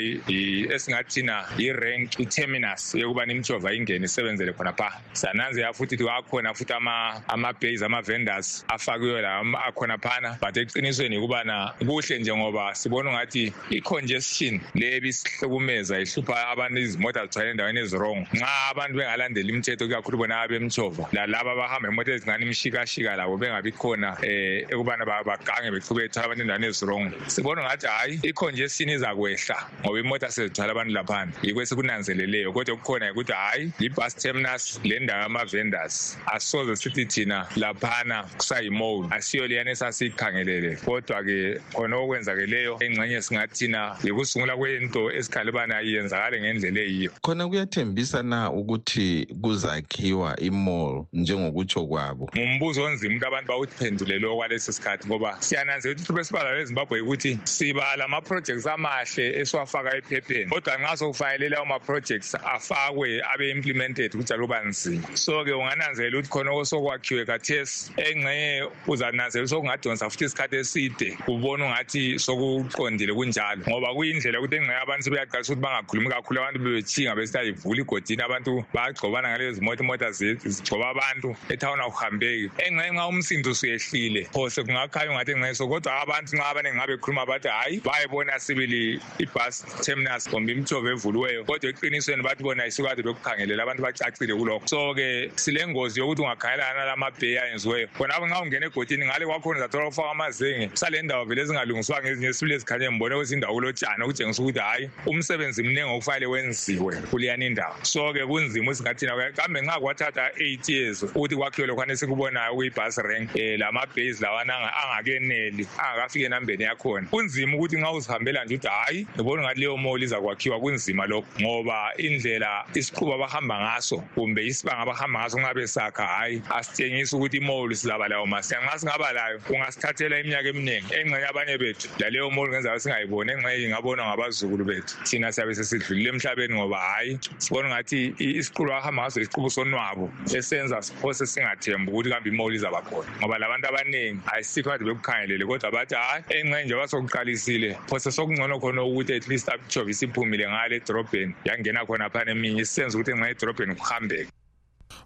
esingathina 0.74 1.44
i-rank 1.58 2.18
i-terminus 2.20 2.94
yokubana 2.94 3.32
imjova 3.32 3.74
ingene 3.74 4.04
isebenzele 4.04 4.52
khona 4.52 4.72
pha. 4.72 4.90
Sananzela 5.12 5.72
futhi 5.72 5.96
ukuthi 5.96 6.08
akhona 6.08 6.54
futhi 6.54 6.72
ama-base 6.72 7.84
ama-vendors 7.84 8.64
afakiwe 8.68 9.22
la 9.22 9.42
akhona 9.66 9.98
phana. 9.98 10.38
But 10.40 10.56
ekuqinisweni 10.56 11.14
yikubana 11.16 11.74
kuhle 11.80 12.18
nje 12.18 12.36
ngoba 12.36 12.74
sibona 12.74 13.10
ungathi 13.10 13.52
i-congestion 13.70 14.60
le 14.74 14.96
ebisihlukumeza 14.96 16.00
ihlupha 16.00 16.48
abantu 16.48 16.78
izimota 16.80 17.26
zithwale 17.26 17.50
endaweni 17.50 17.80
ezirong 17.80 18.26
nxa 18.34 18.48
abantu 18.70 18.96
bengalandeli 18.98 19.48
imithetho 19.48 19.84
ikakhulu 19.84 20.18
bona 20.18 20.40
abemtshova 20.40 21.08
lalaba 21.12 21.52
abahamba 21.52 21.88
imota 21.88 22.12
ezingane 22.12 22.44
imshikashika 22.46 23.16
labo 23.16 23.36
bengabi 23.36 23.72
khona 23.72 24.10
um 24.12 24.72
ekubana 24.72 25.04
bagange 25.06 25.70
behlubetha 25.70 26.24
abantu 26.24 26.42
endaweni 26.42 26.66
ezirong 26.66 27.12
sibona 27.26 27.62
ungathi 27.62 27.86
hhayi 27.86 28.20
i-congestion 28.22 28.88
izakwehla 28.88 29.39
siyehla 29.40 29.66
ngoba 29.84 30.00
imota 30.00 30.30
sezithwala 30.30 30.72
abantu 30.72 30.92
laphana. 30.92 31.32
Yikho 31.42 31.62
esikunanzeleleyo 31.62 32.52
kodwa 32.52 32.76
kukhona 32.76 33.12
ukuthi 33.12 33.32
hhayi 33.32 33.72
i-bus 33.80 34.14
terminus 34.16 34.80
le 34.84 34.98
ndawo 34.98 35.22
yama-vendors 35.22 36.18
asoze 36.26 36.76
sithi 36.76 37.06
thina 37.06 37.46
laphana 37.56 38.22
kusayimole 38.22 39.08
asiyo 39.10 39.46
leyana 39.46 39.70
esasiyikhangelele. 39.70 40.76
Kodwa-ke 40.76 41.60
khona 41.72 41.96
okwenzakeleyo 41.96 42.78
engxenye 42.80 43.22
singathina 43.22 43.96
yikusungula 44.04 44.56
kwento 44.56 45.12
esikhale 45.12 45.50
ubana 45.50 45.82
iyenzakale 45.82 46.40
ngendlela 46.40 46.80
eyiyo. 46.80 47.10
Khona 47.22 47.48
kuyathembisa 47.48 48.22
na 48.22 48.50
ukuthi 48.52 49.26
kuzakhiwa 49.42 50.40
imall 50.40 51.04
njengokutsho 51.12 51.86
kwabo? 51.86 52.30
Ngumbuzo 52.36 52.82
onzima 52.84 53.14
ukuthi 53.14 53.26
abantu 53.26 53.48
bawuphendulele 53.48 54.26
okwalesi 54.26 54.72
sikhathi 54.72 55.06
ngoba 55.08 55.36
siyananzela 55.40 55.94
ukuthi 55.94 56.06
hluphe 56.06 56.20
esibala 56.20 56.54
lezimbabwe 56.54 57.00
ukuthi 57.00 57.38
siba 57.44 57.96
lama-projects 57.96 58.66
amahle 58.66 59.29
esiwafaka 59.40 59.96
ephepheni. 59.96 60.50
Kodwa 60.50 60.78
nxa 60.78 60.96
sokufanele 60.96 61.48
lawo 61.48 61.66
ma-projects 61.66 62.34
afakwe 62.34 63.22
abe-implemented 63.32 64.14
ukuthi 64.14 64.32
aluba 64.34 64.64
nzima. 64.64 65.16
So-ke 65.16 65.52
ungananzelela 65.52 66.18
ukuthi 66.18 66.30
khona 66.30 66.50
osokwakhiwe 66.52 67.24
kathesi 67.24 67.92
engxenye 67.96 68.68
uzananzelela 68.86 69.48
sokungadonsa 69.48 70.10
futhi 70.10 70.24
isikhathi 70.24 70.56
eside 70.56 71.18
ubone 71.28 71.64
ungathi 71.64 72.18
sokuqondile 72.18 73.12
kunjalo. 73.12 73.62
Ngoba 73.68 73.94
kuyindlela 73.94 74.38
ukuthi 74.38 74.56
engxenye 74.56 74.82
abantu 74.82 75.04
sebeyaqalisa 75.04 75.52
ukuthi 75.52 75.64
bangakhulumi 75.64 76.08
kakhulu 76.08 76.40
abantu 76.40 76.58
bebethinga 76.58 77.14
besithi 77.14 77.38
ayivula 77.38 77.80
igodini 77.80 78.22
abantu 78.22 78.64
bayagcobana 78.74 79.28
ngalezo 79.28 79.52
zimota 79.52 79.84
imota 79.84 80.10
zigcoba 80.10 80.88
abantu 80.90 81.36
ethawuni 81.48 81.82
akuhambeki 81.82 82.50
engxenye 82.64 82.90
nxa 82.90 83.06
umsindo 83.06 83.50
usuyehlile 83.50 84.24
phose 84.32 84.62
kungakhanya 84.62 85.10
ungathi 85.10 85.32
engxenye. 85.32 85.54
So 85.54 85.68
kodwa 85.68 86.02
abantu 86.02 86.36
nxa 86.36 86.46
abaningi 86.50 86.76
nxa 86.76 86.86
bekhuluma 86.86 87.26
bathi 87.26 87.48
hhayi 87.48 87.80
bayebona 87.80 88.38
sibili 88.38 89.00
ibus 89.22 89.64
terminus 89.84 90.28
kumbe 90.28 90.52
imithova 90.52 90.90
evuliweyo 90.90 91.44
kodwa 91.44 91.70
eqinisweni 91.70 92.22
bathi 92.22 92.42
bona 92.42 92.66
isukade 92.66 93.02
bekukhangelela 93.02 93.62
abantu 93.62 93.82
bacacile 93.82 94.34
kulokho. 94.34 94.66
So-ke 94.66 95.30
silengozi 95.36 96.00
yokuthi 96.00 96.22
ungakhangelana 96.22 96.74
nalamabheyi 96.74 97.38
ayenziweyo. 97.38 97.88
Khonapho 97.98 98.26
nxa 98.26 98.42
ungena 98.42 98.66
egodini 98.66 99.06
ngale 99.06 99.26
kwakhona 99.26 99.58
uzathola 99.58 99.86
kufaka 99.86 100.10
amazenge 100.10 100.70
sale 100.74 101.02
ndawo 101.02 101.24
vele 101.24 101.42
ezingalungiswanga 101.42 102.08
ezinye 102.08 102.32
sibile 102.32 102.58
zikhanye 102.58 102.88
mbone 102.88 103.14
kwezinye 103.14 103.36
indawo 103.36 103.54
kulotshani 103.54 104.04
okutshengisa 104.04 104.42
ukuthi 104.42 104.58
hhayi 104.58 104.90
umsebenzi 105.06 105.62
mningi 105.62 105.90
okufanele 105.90 106.26
wenziwe 106.26 106.96
kuleyani 107.10 107.46
indawo. 107.46 107.74
So-ke 107.82 108.26
kunzima 108.26 108.64
ukuthi 108.64 108.76
singathina 108.76 109.32
kambe 109.32 109.60
nxa 109.60 109.80
kwathatha 109.80 110.30
eight 110.38 110.68
years 110.68 111.02
ukuthi 111.02 111.36
kwakhiwe 111.36 111.66
lokhwana 111.66 111.92
esikubonayo 111.92 112.54
kuyibus 112.54 112.96
rank 112.98 113.30
um 113.34 113.58
lamabhezi 113.58 114.22
lawana 114.22 114.54
angakeneli 114.76 115.68
angakafiki 115.78 116.24
enambeni 116.24 116.64
yakhona. 116.64 117.06
Kunzima 117.10 117.56
ukuthi 117.56 117.76
nxa 117.76 117.92
uzihambela 117.92 118.44
nje 118.44 118.54
ukuthi 118.54 118.68
hhayi 118.68 119.06
ngibona 119.14 119.42
ngathi 119.42 119.60
leyo 119.60 119.76
mall 119.76 120.02
izakwakhiwa 120.02 120.60
kunzima 120.60 121.06
lokho 121.06 121.26
ngoba 121.40 121.92
indlela 121.98 122.64
isiqhubo 122.74 123.14
abahamba 123.14 123.56
ngaso 123.60 123.98
kumbe 124.14 124.46
isibanga 124.46 124.82
abahamba 124.82 125.20
ngaso 125.20 125.38
nxa 125.40 125.54
besakha 125.54 126.04
hhayi 126.06 126.42
asitshengisi 126.50 127.16
ukuthi 127.16 127.36
imall 127.36 127.74
sizaba 127.74 128.08
layo 128.08 128.26
masiya 128.26 128.60
nxa 128.62 128.78
singaba 128.78 129.12
layo 129.12 129.38
kungasithathela 129.46 130.20
iminyaka 130.20 130.48
eminingi. 130.48 130.94
Engxenye 130.94 131.26
abanye 131.26 131.58
bethu 131.58 131.88
laleyo 131.98 132.30
mall 132.30 132.48
ngenzeka 132.48 132.80
singayiboni. 132.80 133.32
Engxenye 133.32 133.66
ingabonwa 133.66 134.06
ngabazukulu 134.06 134.64
bethu. 134.64 134.94
Thina 135.04 135.32
siyabe 135.32 135.54
sesidlulile 135.54 136.08
emhlabeni 136.08 136.54
ngoba 136.54 136.78
hhayi 136.78 137.18
sibona 137.38 137.68
ngathi 137.68 138.14
isiqhubo 138.18 138.70
abahamba 138.72 139.02
ngaso 139.02 139.20
isiqhubo 139.20 139.50
sonwabo 139.50 140.06
esenza 140.34 140.82
siphose 140.82 141.26
singathembi 141.26 141.90
ukuthi 141.90 142.10
kambe 142.10 142.28
imall 142.30 142.54
izaba 142.54 142.82
khona. 142.82 143.10
Ngoba 143.18 143.38
labantu 143.38 143.66
abaningi 143.68 144.20
ayisikho 144.32 144.70
kade 144.70 144.84
bekukhangelele 144.84 145.44
kodwa 145.46 145.70
bathi 145.70 145.94
hhayi 145.94 146.22
engxenye 146.28 146.64
njengoba 146.64 146.88
sokuqalisile 146.88 147.70
phose 147.88 148.10
sokungcono 148.10 148.60
khona 148.60 148.82
ukuthi 148.82 148.99
at 149.08 149.28
least 149.28 149.48
apitshove 149.48 149.90
isiphumile 149.90 150.48
ngale 150.48 150.76
edorobheni 150.76 151.34
yangena 151.44 151.86
khona 151.86 152.10
phana 152.10 152.30
eminye 152.30 152.64
sisenza 152.64 152.98
ukuthi 152.98 153.12
nxa 153.14 153.30
edorobheni 153.30 153.74
kuhambeke. 153.74 154.30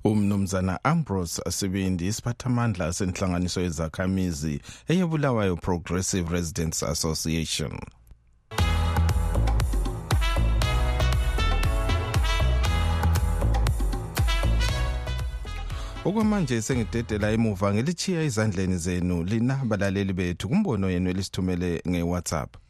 Umnumzana 0.04 0.84
ambrose 0.84 1.42
sibindi 1.50 2.06
isiphathamandla 2.06 2.92
senhlanganiso 2.92 3.60
yezakhamizi 3.60 4.60
eyebulawayo 4.88 5.56
progressive 5.56 6.32
residents 6.32 6.82
association. 6.82 7.78
Okwamanje 16.04 16.62
sengidedela 16.62 17.30
emuva 17.30 17.74
ngelichiya 17.74 18.22
ezandleni 18.22 18.76
zenu 18.78 19.24
lina 19.24 19.56
balaleli 19.64 20.12
bethu 20.12 20.48
kumbono 20.48 20.90
yenu 20.90 21.10
elisithumele 21.10 21.82
nge-whatsapp 21.88 22.63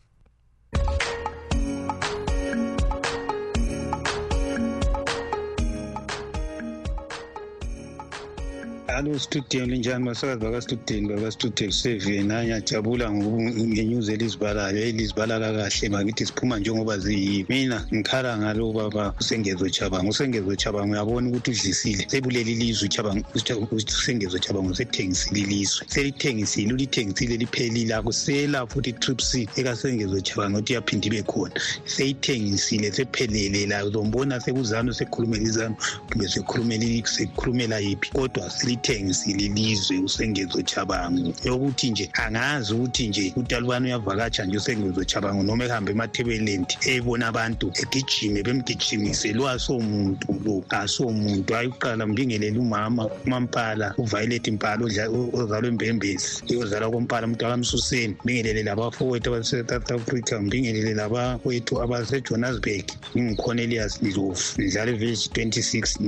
alo 8.95 9.19
studio 9.19 9.67
linjani 9.67 10.05
basakazi 10.05 10.41
bakastudeni 10.41 11.09
bakastudek 11.09 11.73
sevena 11.73 12.45
ngiyajabula 12.45 13.11
ngenyuzi 13.11 14.13
elizibalayo. 14.13 14.79
Elizibala 14.79 15.41
kakahle 15.41 15.89
bakithi 15.89 16.27
siphuma 16.27 16.59
njengoba 16.59 16.99
ziyiyo 16.99 17.47
mina 17.49 17.87
ngikhala 17.95 18.39
ngalo 18.39 18.73
baba 18.73 19.15
usengezo 19.21 19.69
chabango 19.69 20.11
usengezo 20.11 20.57
chabango 20.57 20.93
uyabona 20.93 21.29
ukuthi 21.29 21.51
udlisile. 21.51 22.07
Sebulela 22.09 22.51
ilizwe 22.51 22.89
usengezo 23.73 24.39
chabango 24.39 24.71
usethengisile 24.71 25.41
ilizwe. 25.41 25.87
Selithengisile 25.89 26.73
ulithengisile 26.73 27.37
liphelile 27.37 27.95
akusela 27.95 28.67
futhi 28.67 28.93
trips 28.93 29.35
ekasengezo 29.35 30.21
chabango 30.21 30.59
ukuthi 30.59 30.73
yaphinde 30.73 31.07
ibe 31.07 31.23
khona. 31.23 31.55
Seyithengisile 31.85 32.93
sephelele 32.93 33.67
la. 33.67 33.85
Uzombona 33.85 34.41
sekuzano 34.41 34.93
sekhulumela 34.93 35.43
izano 35.43 35.77
kumbe 36.11 36.29
sekhulumela 36.29 37.79
yiphi? 37.79 38.11
Kodwa 38.13 38.51
silithengisile 38.85 39.45
ilizwe 39.45 39.99
usengezo 39.99 40.63
chabango. 40.63 41.33
Yokuthi 41.45 41.91
nje 41.91 42.11
angazi 42.13 42.75
ukuthi 42.75 43.09
nje 43.09 43.33
utalubani 43.37 43.87
uyavakatsha 43.87 44.45
nje 44.45 44.57
usengezo 44.57 45.05
chabango 45.05 45.43
noma 45.43 45.65
ehambe 45.65 45.93
emathebelendi 45.93 46.77
ebona 46.87 47.27
abantu 47.29 47.73
egijime 47.83 48.43
bemgijimise 48.43 49.33
lo 49.33 49.49
asomuntu 49.49 50.27
lo 50.45 50.65
asomuntu. 50.71 51.55
Hayi 51.55 51.69
kuqala 51.69 52.07
mbingelele 52.07 52.59
umama 52.59 53.07
umampala 53.27 53.95
uviolet 53.99 54.49
mpala 54.49 54.85
ozalwa 55.33 55.69
embembezi 55.69 56.57
ozalwa 56.57 56.91
kompala 56.91 57.27
umuntu 57.27 57.47
akamsuseni 57.47 58.17
mbingelele 58.25 58.63
labafowethu 58.63 59.29
abase-south 59.35 59.91
africa 59.93 60.33
mbingelele 60.41 60.95
labawethu 60.95 61.83
abasejohannesburg. 61.83 62.85
Ngingucornelius 63.17 64.03
ndlovu. 64.03 64.43
Ndlala 64.59 64.91
ivillage 64.91 65.29
26 65.33 66.01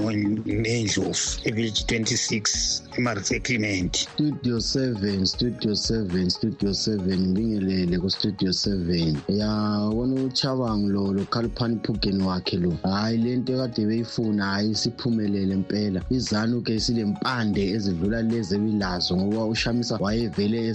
nendlovu 0.44 1.40
ivillage 1.44 1.82
26 1.88 2.65
ema-resettlement 2.98 3.96
studio 3.96 4.56
7 4.56 5.24
studio 5.24 5.72
7 5.72 6.28
studio 6.30 6.70
7 6.70 7.18
ngibingelele 7.20 7.98
ku-studio 7.98 8.50
7 8.50 9.14
yabona 9.28 10.14
uchabango 10.14 10.88
lo 10.88 11.12
lo 11.12 11.24
khaliphani 11.24 11.76
phugeni 11.84 12.22
wakhe 12.22 12.56
lo? 12.56 12.70
Hhayi 12.82 13.18
le 13.18 13.36
nto 13.36 13.52
ekade 13.52 13.86
beyifuna 13.86 14.44
hhayi 14.44 14.70
isiphumelele 14.70 15.54
impela 15.54 16.00
izanu-ke 16.10 16.80
silempande 16.80 17.62
ezidlula 17.74 18.22
lezi 18.22 18.54
ebilazo 18.54 19.16
ngoba 19.16 19.46
ushamisa 19.46 19.98
wayevele 20.00 20.72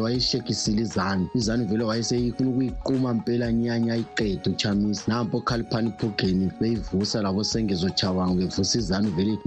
wayeshekisile 0.00 0.82
izanu. 0.82 1.28
Izanu 1.34 1.64
vele 1.66 1.84
wayeseyifuna 1.84 2.50
ukuyiquma 2.50 3.14
mpela 3.14 3.52
nyanya 3.52 3.92
ayiqede 3.92 4.50
uchamisa. 4.50 5.02
Nampo 5.08 5.40
khaliphani 5.40 5.92
phugeni 5.98 6.50
beyivusa 6.60 7.22
labo 7.22 7.44
sengezo 7.44 7.90
chabango 7.90 8.34
bevusa 8.34 8.78
izanu 8.78 9.10
vele 9.10 9.38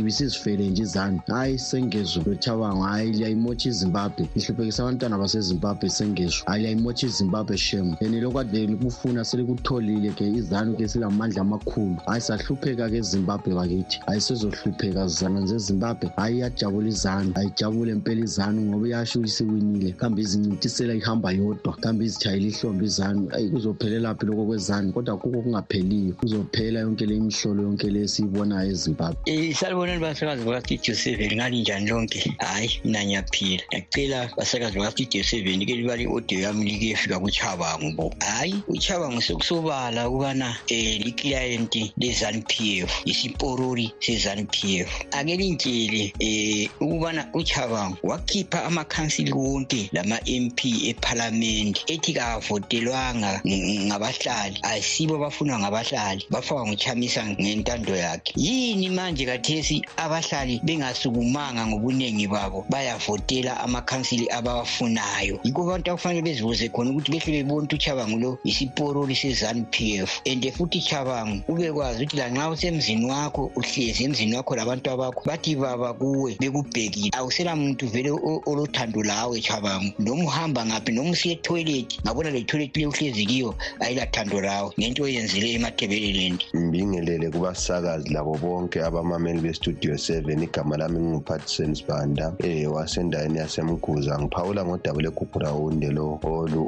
ibisizifele 0.00 0.70
nje 0.70 0.95
izanu 0.96 1.20
hayi 1.26 1.58
sengezo 1.58 2.22
lochabango 2.26 2.82
hayi 2.82 3.12
liyayimotsha 3.12 3.68
izimbabwe. 3.68 4.28
Lihluphekisa 4.34 4.82
abantwana 4.82 5.18
basezimbabwe 5.18 5.88
sengezo 5.90 6.42
hayi 6.46 6.62
liyayimotsha 6.62 7.06
izimbabwe 7.06 7.56
shem. 7.58 7.96
And 8.00 8.14
lokwade 8.14 8.66
likufuna 8.66 9.24
selikutholile 9.24 10.10
ke 10.16 10.24
izanu 10.24 10.76
ke 10.76 10.88
silamandla 10.88 11.40
amakhulu. 11.40 11.96
Hayi 12.06 12.20
sahlupheka-ke 12.20 12.96
ezimbabwe 12.96 13.54
bakithi. 13.54 14.00
Hayi 14.06 14.20
sezohlupheka 14.20 15.06
zizana 15.08 15.46
zezimbabwe 15.46 16.10
hayi 16.16 16.36
iyajabula 16.36 16.88
izanu. 16.88 17.32
Ayijabule 17.34 17.94
mpela 17.94 18.24
izanu 18.24 18.62
ngoba 18.62 18.86
iyasho 18.86 19.20
isiwinile 19.20 19.92
kambe 19.92 20.22
izincintisela 20.22 20.94
ihamba 20.94 21.32
yodwa. 21.32 21.76
Kambe 21.80 22.04
izithayela 22.04 22.46
ihlombe 22.46 22.84
izanu. 22.84 23.28
Ayi 23.34 23.50
kuzophelelaphi 23.50 24.26
lokho 24.26 24.46
kwezanu? 24.46 24.92
Kodwa 24.92 25.16
kuko 25.16 25.42
kungapheliyo 25.42 26.14
kuzophela 26.14 26.80
yonke 26.80 27.06
le 27.06 27.16
imihlolo 27.16 27.62
yonke 27.62 27.90
le 27.90 28.00
esiyibonayo 28.00 28.70
ezimbabwe. 28.70 29.20
Ihlaliboneni 29.26 30.00
basakazi 30.00 30.44
bakastudio 30.44 30.85
seven 30.94 31.36
ngalinjani 31.36 31.90
lonke? 31.90 32.34
Hhayi 32.38 32.80
mina 32.84 33.04
ngiyaphila. 33.04 33.62
Ngiyacela 33.72 34.30
basakazi 34.36 34.78
baka-studio 34.78 35.22
seven 35.22 35.66
ke 35.66 35.74
libale 35.74 36.02
i-audio 36.02 36.40
yami 36.40 36.70
likuyefika 36.70 37.18
kuchabangu 37.18 37.92
bo. 37.96 38.12
Hhayi 38.20 38.54
uchabangu 38.68 39.22
sekusobala 39.22 40.08
ukubana 40.08 40.56
um 40.70 41.02
liklayenti 41.04 41.92
le-zanup 41.98 42.50
f 42.60 43.02
isiporori 43.04 43.92
se-zanup 44.00 44.54
f. 44.54 44.88
Ake 45.12 45.36
lintshele 45.36 46.12
um 46.20 46.88
ukubana 46.88 47.28
uchabangu 47.34 47.96
wakhipha 48.02 48.64
amakhansili 48.64 49.32
wonke 49.32 49.88
lama-m 49.92 50.50
p 50.50 50.90
ephalamende 50.90 51.80
ethi 51.86 52.12
kavotelwanga 52.12 53.40
ngabahlali. 53.46 54.58
Ayisibo 54.62 55.16
abafunwa 55.16 55.58
ngabahlali 55.58 56.26
bafakwa 56.30 56.66
nguchamisa 56.66 57.26
ngentando 57.26 57.96
yakhe. 57.96 58.32
Yini 58.36 58.88
manje 58.90 59.26
kathesi 59.26 59.82
abahlali 59.96 60.60
bengasukumanga 60.76 61.66
ngobuningi 61.66 62.28
babo 62.28 62.66
bayavotela 62.68 63.60
amakhansili 63.60 64.28
abawafunayo. 64.30 65.40
Yikho 65.44 65.62
abantu 65.62 65.90
akufanele 65.90 66.22
bezibuze 66.22 66.68
khona 66.68 66.90
ukuthi 66.90 67.10
behle 67.12 67.32
bebona 67.32 67.64
ukuthi 67.64 67.76
uchabangu 67.76 68.18
lo 68.18 68.38
isiporoli 68.44 69.14
se-zanup 69.14 69.74
f. 69.80 70.20
And 70.26 70.44
futhi 70.52 70.80
chabangu 70.80 71.42
ubekwazi 71.48 72.04
ukuthi 72.04 72.16
lanxa 72.16 72.50
usemzini 72.50 73.06
wakho 73.06 73.50
uhlezi 73.56 74.04
emzini 74.04 74.36
wakho 74.36 74.56
labantu 74.56 74.90
abakho 74.90 75.22
bathi 75.24 75.56
baba 75.56 75.94
kuwe 75.94 76.36
bekubhekile. 76.40 77.10
Awusela 77.12 77.56
muntu 77.56 77.88
vele 77.88 78.10
olothando 78.46 79.02
lawe 79.02 79.40
chabangu. 79.40 79.92
Noma 79.98 80.24
uhamba 80.24 80.66
ngaphi 80.66 80.92
noma 80.92 81.10
usiye 81.10 81.34
etoilet 81.34 82.00
ngabona 82.02 82.30
le 82.30 82.42
toilet 82.42 82.76
le 82.76 82.86
uhlezi 82.86 83.26
kiyo 83.26 83.54
ayilathando 83.80 84.40
lawe 84.40 84.70
ngento 84.78 85.02
oyenzile 85.02 85.52
emathebeleland 85.56 86.40
mbingelele 86.54 87.30
kubasakazi 87.30 88.08
labo 88.14 88.34
bonke 88.42 88.78
abamameli 88.82 89.40
bestudio 89.40 89.94
7 89.94 90.42
igama 90.42 90.65
lami 90.76 90.98
nginguphathisen 90.98 91.74
sibanda 91.74 92.32
um 92.44 92.72
wasendaweni 92.72 93.38
yasemguza 93.38 94.18
ngiphawula 94.18 94.64
ngodaba 94.64 95.02
legugulawunde 95.02 95.90
lo 95.90 96.18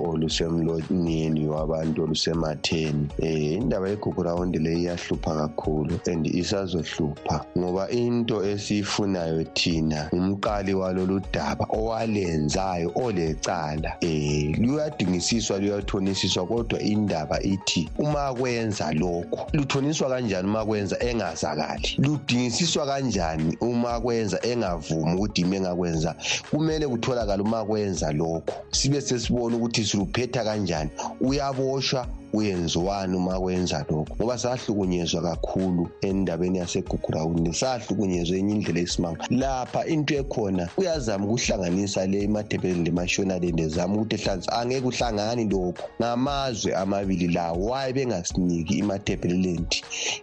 olusemlonyeni 0.08 1.48
wabantu 1.48 2.02
olusematheni. 2.04 3.08
Um 3.18 3.62
indaba 3.62 3.88
yegugulawunde 3.88 4.58
le 4.58 4.72
iyahlupha 4.78 5.34
kakhulu 5.34 6.00
and 6.06 6.26
isazohlupha 6.26 7.44
ngoba 7.58 7.88
into 7.90 8.42
esiyifunayo 8.44 9.44
thina 9.54 10.08
umqali 10.12 10.74
walolu 10.74 11.20
daba 11.32 11.66
owalenzayo 11.70 12.92
olecala 12.94 13.96
um 14.02 14.54
luyadingisiswa 14.58 15.58
luyathonisiswa 15.58 16.46
kodwa 16.46 16.80
indaba 16.80 17.42
ithi 17.42 17.88
uma 17.98 18.34
kwenza 18.34 18.92
lokhu 18.92 19.46
luthoniswa 19.52 20.08
kanjani 20.08 20.48
uma 20.48 20.64
kwenza 20.64 20.96
engazakali? 21.02 21.96
Ludingisiswa 21.98 22.87
kanjani 22.87 23.56
uma 23.61 23.88
kwenza 24.01 24.38
engavumi 24.51 25.14
ukuthi 25.14 25.40
ime 25.40 25.57
engakwenza 25.57 26.14
kumele 26.51 26.87
kutholakale 26.88 27.42
uma 27.42 27.64
kwenza 27.64 28.12
lokhu. 28.12 28.53
Sibe 28.70 29.01
sesibona 29.01 29.57
ukuthi 29.57 29.85
siluphetha 29.85 30.44
kanjani 30.44 30.90
uyaboshwa 31.20 32.07
uyenziwani 32.32 33.16
uma 33.16 33.40
kwenza 33.40 33.84
lokho 33.88 34.14
ngoba 34.16 34.38
sahlukunyezwa 34.38 35.22
kakhulu 35.22 35.88
endabeni 36.00 36.58
yasegugulawuni 36.58 37.54
sahlukunyezwa 37.54 38.36
enye 38.36 38.54
indlela 38.54 38.80
esimanga 38.80 39.24
lapha 39.30 39.86
into 39.86 40.14
ekhona 40.14 40.68
uyazama 40.76 41.24
ukuhlanganisa 41.26 42.06
le 42.06 42.22
emadebeleni 42.22 42.84
lemashonaleni 42.84 43.62
ezama 43.62 43.94
ukuthi 43.94 44.14
ehlanzi 44.16 44.48
angeke 44.58 44.86
uhlangani 44.86 45.44
lokho 45.52 45.84
ngamazwe 46.00 46.74
amabili 46.74 47.28
lawo 47.28 47.64
waye 47.70 47.92
bengasiniki 47.92 48.74
imadebeleland 48.78 49.70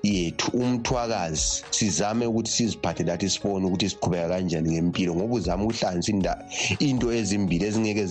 yethu 0.04 0.52
umthwakazi. 0.58 1.64
Sizame 1.72 2.26
ukuthi 2.26 2.52
siziphathe 2.52 3.04
lathi 3.04 3.30
sibone 3.30 3.66
ukuthi 3.66 3.90
siqhubeka 3.90 4.30
kanjani 4.30 4.72
ngempilo 4.72 5.16
ngoba 5.16 5.36
uzama 5.36 5.64
ukuhlanganisa 5.64 6.38
into 6.80 7.14
ezimbili 7.14 7.66
ezingeke 7.66 8.06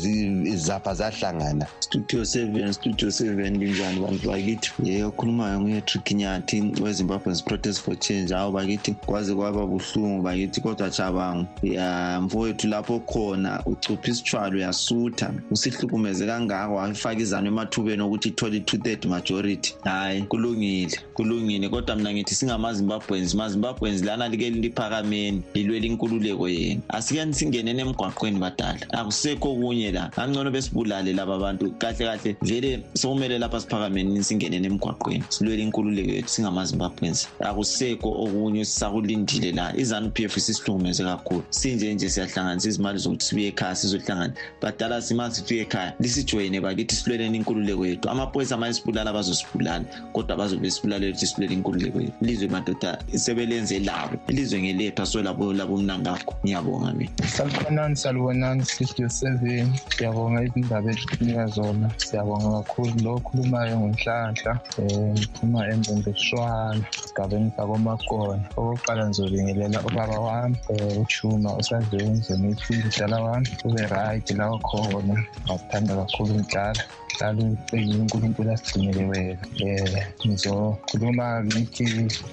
zapha 0.57 0.95
zahlangana. 0.95 1.67
Studio 1.81 2.21
7 2.23 2.73
studio 2.73 3.09
7 3.09 3.59
linjani? 3.59 3.94
Bantu 4.01 4.29
bakithi 4.29 4.73
ye 4.83 5.05
okhulumayo 5.05 5.61
nguye 5.61 5.81
trikinyathi 5.81 6.73
wezimbabwe's 6.83 7.43
protest 7.43 7.81
for 7.83 7.99
change. 7.99 8.35
Hawu 8.35 8.53
bakithi 8.53 8.93
kwaze 9.07 9.35
kwaba 9.35 9.67
buhlungu 9.67 10.23
bakithi 10.23 10.61
kodwa 10.61 10.91
chabangu 10.91 11.47
ya 11.63 12.21
mfowethu 12.21 12.69
lapho 12.69 13.01
khona 13.01 13.63
ucupha 13.67 14.11
isitshwalo 14.11 14.57
uyasutha 14.57 15.33
usihlukumeze 15.51 16.27
kangako 16.27 16.75
wafaka 16.75 17.21
izano 17.21 17.49
emathubeni 17.49 18.03
okuthi 18.03 18.29
ithole 18.29 18.57
i-two 18.57 18.79
third 18.79 19.07
majority. 19.07 19.75
Hhayi 19.85 20.23
kulungile 20.23 20.99
kulungile. 21.15 21.69
Kodwa 21.69 21.97
mina 21.97 22.13
ngithi 22.13 22.35
singamazimbabwens 22.35 23.35
mazimbabwens 23.35 24.05
lana 24.05 24.29
like 24.29 24.51
liphakameni 24.51 25.43
lilwela 25.55 25.87
inkululeko 25.87 26.49
yenu. 26.49 26.81
Asikeni 26.89 27.35
singeneni 27.35 27.81
emgwaqweni 27.81 28.39
badala? 28.39 28.81
Akusekho 28.93 29.53
okunye 29.53 29.93
la. 29.93 30.11
Angcono 30.17 30.51
besibulale 30.51 31.13
laba 31.13 31.39
bantu 31.39 31.71
kahle 31.79 32.05
kahle. 32.07 32.37
Vele 32.43 32.81
sekumele 32.95 33.39
lapha 33.39 33.61
siphakameni 33.75 34.25
singeneni 34.25 34.67
emgwaqweni. 34.67 35.25
Silwele 35.29 35.63
inkululeko 35.63 36.11
yethu 36.11 36.29
singamazimbabwens 36.29 37.29
akusekho 37.41 38.09
okunye 38.09 38.65
sisakulindile 38.65 39.53
la. 39.53 39.77
Izanu-p 39.77 40.25
f 40.25 40.39
sisihlukumeze 40.39 41.05
kakhulu. 41.05 41.43
Sinje 41.51 41.95
nje 41.95 42.11
siyahlanganisa 42.11 42.69
izimali 42.69 42.99
zokuthi 42.99 43.25
sibuye 43.25 43.49
ekhaya 43.49 43.75
sizohlangana. 43.75 44.35
Badala 44.63 45.03
sima 45.03 45.31
sifike 45.31 45.61
ekhaya 45.61 45.95
lisijoyine 46.01 46.61
bakithi 46.61 46.97
silweleni 46.97 47.37
inkululeko 47.39 47.87
yethu. 47.87 48.11
Amaphoyisa 48.11 48.57
ma 48.57 48.69
esibulala 48.69 49.13
bazosibulala 49.13 49.85
kodwa 50.13 50.37
bazobe 50.37 50.71
sibulale 50.71 51.09
ukuthi 51.09 51.27
silwele 51.27 51.55
inkululeko 51.55 52.01
yethu. 52.01 52.15
Ilizwe 52.23 52.49
madoda 52.49 52.99
sebelenze 53.17 53.79
labo. 53.79 54.17
Ilizwe 54.29 54.63
ngelethu 54.63 55.03
asolabo 55.03 55.53
labo 55.53 55.77
mnangakho 55.77 56.35
ngiyabonga 56.45 56.93
mina. 56.93 57.11
Salibonani 57.27 57.97
salibonani 57.97 58.65
studio 58.65 59.09
seven 59.09 59.73
siyabonga 59.97 60.45
izindaba 60.45 60.91
ezithunika 60.91 61.47
zona. 61.47 61.91
Siyabonga 61.97 62.63
kakhulu. 62.63 62.95
Lo 63.03 63.21
okhulumayo 63.65 63.77
ngunhlanhla 63.81 64.53
um 64.79 65.15
ngiphuma 65.17 65.61
embembeshwana 65.73 66.85
esigabeni 67.05 67.49
sakomakona 67.57 68.45
okokuqala 68.59 69.03
ngizobingelela 69.09 69.79
ubaba 69.89 70.17
wami 70.27 70.57
um 70.73 70.95
uchuma 71.03 71.51
usazenze 71.61 72.33
ngithi 72.41 72.73
umdala 72.85 73.17
wami 73.25 73.49
ube 73.67 73.83
right 73.95 74.27
la 74.39 74.45
okhona. 74.57 75.17
Ngakuthanda 75.45 75.93
kakhulu 76.01 76.33
ngidlala 76.37 76.83
나를 77.21 77.57
또 77.71 77.77
이용구름 77.77 78.35
뿌렸으니 78.35 78.91
왜, 78.97 79.39
예, 79.63 79.77
이죠. 80.25 80.79
그동안 80.91 81.49
미키 81.49 81.85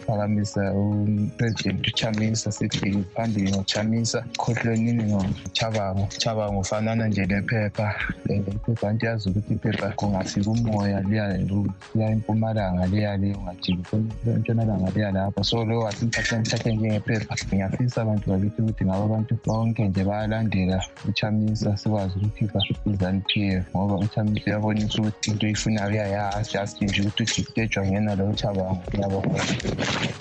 바람에서, 0.08 0.62
음, 0.62 1.32
그래도 1.38 1.78
유차민사 1.86 2.52
쓰기, 2.52 3.04
반디, 3.13 3.46
유차민사, 3.46 4.24
코르니는 4.38 5.17
차바고, 5.54 6.10
차바고, 6.10 6.62
파나는 6.70 7.12
이제 7.12 7.24
내 7.28 7.41
페파, 7.46 7.94
내 8.26 8.44
페파, 8.44 8.89
안디아스 8.89 9.30
루키 9.30 9.58
페파, 9.60 9.96
공아시고 9.96 10.54
뭐야, 10.65 11.00
리아, 11.02 11.28
루, 11.48 11.65
리아, 11.94 12.10
임포마랑, 12.10 12.91
리아, 12.91 13.15
리용, 13.15 13.48
아치고, 13.48 13.84
전화랑, 14.48 14.86
리아, 14.96 15.12
나빠, 15.12 15.41
소로, 15.44 15.82
같은 15.82 16.10
착한, 16.12 16.44
착한 16.44 16.82
게 16.82 17.00
페파, 17.06 17.36
그냥 17.50 17.70
피사 17.78 18.04
반투가 18.04 18.39
유튜브 18.39 18.72
나와반투, 18.84 19.38
bonke 19.46 19.84
nje 19.88 20.04
bayalandela, 20.04 20.82
uchaminsa 21.10 21.78
sikwazi 21.78 22.13
ukukhipha 22.20 22.60
i-ZANPF 22.86 23.63
ngoba 23.76 23.96
uchaminsa 23.96 24.60
uyabonisa 24.72 25.02
ukuthi 25.02 25.32
into 25.32 25.46
oyifunayo 25.46 25.90
uyayazi 25.90 26.52
just 26.52 26.82
nje 26.82 27.02
ukuthi 27.02 27.24
udijitejwa 27.24 27.86
ngena 27.88 28.16
lo 28.16 28.30
uchabango 28.30 28.84
ngiyabonga 28.94 29.44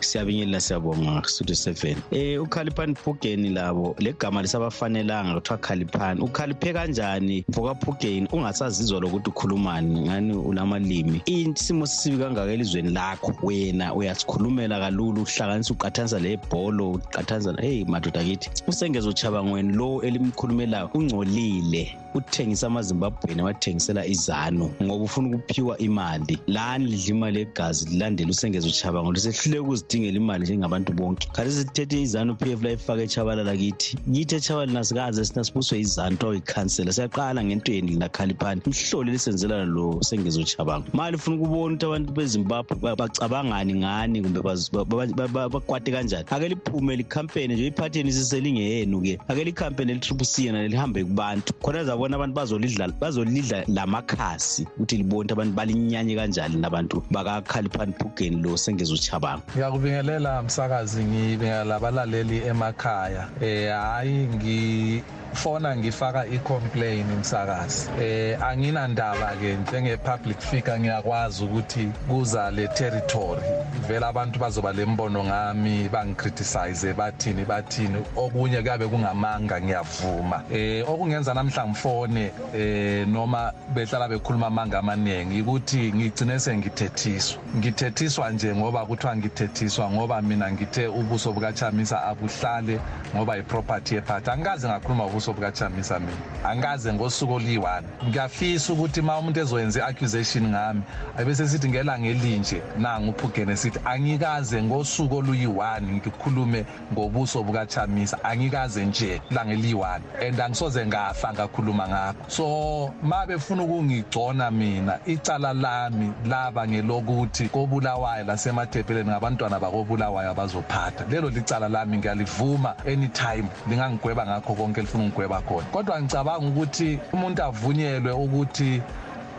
siyabingelela 0.00 0.60
siyabonga 0.60 1.22
studio 1.28 1.54
seven. 1.54 1.96
Um 2.12 2.42
ukhaliphani 2.42 2.94
phugeni 2.94 3.50
labo 3.50 3.94
le 3.98 4.12
gama 4.12 4.42
lisabafanelanga 4.42 5.34
kuthiwa 5.34 5.58
khaliphani. 5.58 6.20
Ukhaliphe 6.20 6.72
kanjani? 6.72 7.44
Mfokaphugeni 7.48 8.28
ungasazizwa 8.32 9.00
lokuthi 9.00 9.30
ukhulumani 9.30 10.00
ngani 10.00 10.32
ulamalimi? 10.34 11.22
Isimo 11.26 11.86
sisibi 11.86 12.18
kangaka 12.18 12.52
elizweni 12.52 12.90
lakho 12.90 13.34
wena 13.42 13.94
uyasikhulumela 13.94 14.80
kalula 14.80 15.20
uhlanganisa 15.20 15.74
uqathanisa 15.74 16.18
lebholo 16.18 16.90
uqathanisa 16.90 17.54
heyi 17.60 17.84
madoda 17.84 18.24
kithi. 18.24 18.50
Usengezochabangweni 18.66 19.72
lo 19.72 20.02
elimkhulumelayo 20.02 20.90
ungcolile. 20.94 21.96
Uthengisa 22.14 22.66
amazimbabweni 22.66 23.42
wathengisela 23.42 24.06
izanu 24.40 24.70
ngoba 24.82 25.04
ufuna 25.04 25.36
ukuphiwa 25.36 25.78
imali. 25.78 26.38
Lani 26.46 26.86
lidla 26.86 27.08
imali 27.08 27.38
yegazi 27.38 27.88
lilandela 27.90 28.30
usengeza 28.30 28.68
uchabango 28.68 29.12
lisehluleka 29.12 29.62
ukuzidingela 29.62 30.16
imali 30.16 30.44
njengabantu 30.44 30.92
bonke. 30.92 31.28
Khathi 31.32 31.50
sithethe 31.50 32.02
izanu 32.02 32.34
p 32.34 32.52
f 32.52 32.62
layifaka 32.62 33.02
echabalala 33.02 33.56
kithi 33.56 33.96
kithi 34.12 34.34
echabalala 34.34 34.84
sikaze 34.84 35.24
sina 35.24 35.44
sibuswe 35.44 35.80
izanu 35.80 36.16
kuthiwa 36.16 36.34
yikhansela. 36.34 36.92
Siyaqala 36.92 37.44
ngento 37.44 37.72
yeni 37.72 37.90
linakhaliphani 37.90 38.62
mhlole 38.66 39.12
lisenzela 39.12 39.64
lo 39.64 39.98
sengeza 40.02 40.40
uchabango 40.40 40.86
mali 40.92 41.16
ufuna 41.16 41.36
ukubona 41.36 41.74
ukuthi 41.74 41.86
abantu 41.86 42.12
bezimbabwe 42.12 42.96
bacabangani 42.96 43.74
ngani 43.74 44.22
kumbe 44.22 44.40
bakwate 44.40 45.92
kanjani? 45.92 46.24
Ake 46.30 46.48
liphume 46.48 46.96
likhampeni 46.96 47.54
nje 47.54 47.66
iphatheni 47.66 48.08
isiselingeyenu-ke 48.08 49.18
ake 49.28 49.44
likhampeni 49.44 49.92
elitriple 49.92 50.26
c 50.26 50.44
yena 50.44 50.68
lihambe 50.68 51.04
kubantu. 51.04 51.52
Khona 51.62 51.84
zabona 51.84 52.16
abantu 52.16 52.34
bazolidla 52.34 52.88
bazolidla 52.88 53.64
lamakhaya 53.68 54.29
lazi 54.30 54.66
ukuthi 54.76 54.96
libone 54.96 55.20
ukuthi 55.20 55.32
abantu 55.32 55.52
balinyanye 55.56 56.14
kanjani 56.16 56.56
nabantu 56.56 57.02
bakakhalipani 57.10 57.92
phugeni 57.92 58.42
lo 58.42 58.56
sengeza 58.56 58.94
uchabanga 58.94 59.42
ngiyakubingelela 59.54 60.42
msakazi 60.42 61.04
ngibingelela 61.04 61.76
abalaleli 61.76 62.38
emakhaya. 62.46 63.28
Eh 63.40 63.72
hayi 63.72 64.26
ngi 64.26 65.02
fona 65.32 65.76
ngifaka 65.76 66.26
i-complain 66.26 67.06
msakazi. 67.20 67.90
Eh 68.00 68.42
anginandaba 68.42 69.36
ke 69.40 69.56
njenge-public 69.56 70.40
figure 70.40 70.80
ngiyakwazi 70.80 71.44
ukuthi 71.44 71.88
kuza 72.08 72.50
le 72.50 72.68
territory. 72.68 73.42
Vele 73.88 74.06
abantu 74.06 74.38
bazoba 74.38 74.72
lembono 74.72 75.24
ngami 75.24 75.88
bangicriticize 75.88 76.92
bathini 76.94 77.44
bathini. 77.44 78.02
Okunye 78.16 78.62
kuyabe 78.62 78.86
kungamanga 78.86 79.60
ngiyavuma. 79.60 80.42
Eh 80.52 80.88
okungenza 80.88 81.34
namhla 81.34 81.66
ngifone 81.66 82.30
eh 82.54 83.08
noma 83.08 83.52
behlala 83.74 84.08
bekhuluma 84.20 84.46
amanga 84.46 84.78
amaningi 84.78 85.42
ukuthi 85.42 85.92
ngigcine 85.92 86.38
sengithethiswa. 86.38 87.42
Ngithethiswa 87.56 88.30
nje 88.30 88.54
ngoba 88.54 88.86
kuthiwa 88.86 89.16
ngithethiswa 89.16 89.90
ngoba 89.90 90.22
mina 90.22 90.52
ngithe 90.52 90.86
ubuso 90.86 91.32
bukachamisa 91.32 92.04
abuhlale 92.04 92.80
ngoba 93.16 93.38
i-property 93.38 93.94
yephathi 93.94 94.30
angikaze 94.30 94.68
ngakhuluma 94.68 95.06
ubuso 95.06 95.32
bukachamisa 95.32 95.98
mina. 95.98 96.12
Angikaze 96.44 96.92
ngosuku 96.92 97.32
oluyi-one 97.32 97.86
ngiyafisa 98.08 98.72
ukuthi 98.72 99.02
ma 99.02 99.18
umuntu 99.18 99.40
ezoyenza 99.40 99.80
i-accusation 99.80 100.48
ngami 100.48 100.82
abese 101.18 101.48
sithi 101.48 101.68
ngelanga 101.68 102.08
elinje 102.08 102.62
nangu 102.78 103.10
uphugene 103.10 103.56
sithi 103.56 103.78
angikaze 103.84 104.62
ngosuku 104.62 105.16
oluyi-one 105.16 105.92
ngikhulume 105.92 106.64
ngobuso 106.92 107.42
bukachamisa. 107.42 108.24
Angikaze 108.24 108.86
nje 108.86 109.20
ilanga 109.30 109.52
eliyi-one. 109.52 110.04
And 110.20 110.40
angisoze 110.40 110.86
ngafa 110.86 111.32
ngakhuluma 111.32 111.88
ngakho. 111.88 112.24
So 112.28 112.94
ma 113.02 113.26
befuna 113.26 113.62
ukungigcona 114.10 114.50
mina 114.50 114.98
icala 115.06 115.52
lami 115.52 116.12
laba 116.26 116.66
ngelokuthi 116.66 117.48
kobulawayo 117.48 118.24
lasemathebheleni 118.24 119.10
ngabantwana 119.10 119.60
bakobulawayo 119.60 120.30
abazophatha. 120.30 121.04
Lelo 121.10 121.30
licala 121.30 121.68
lami 121.68 121.98
ngiyalivuma 121.98 122.74
anytime 122.86 123.48
lingangigweba 123.68 124.26
ngakho 124.26 124.54
konke 124.54 124.80
lifuna 124.80 125.04
ungigweba 125.04 125.40
khona. 125.40 125.66
Kodwa 125.72 126.02
ngicabanga 126.02 126.46
ukuthi 126.48 126.98
umuntu 127.12 127.42
avunyelwe 127.42 128.12
ukuthi 128.12 128.82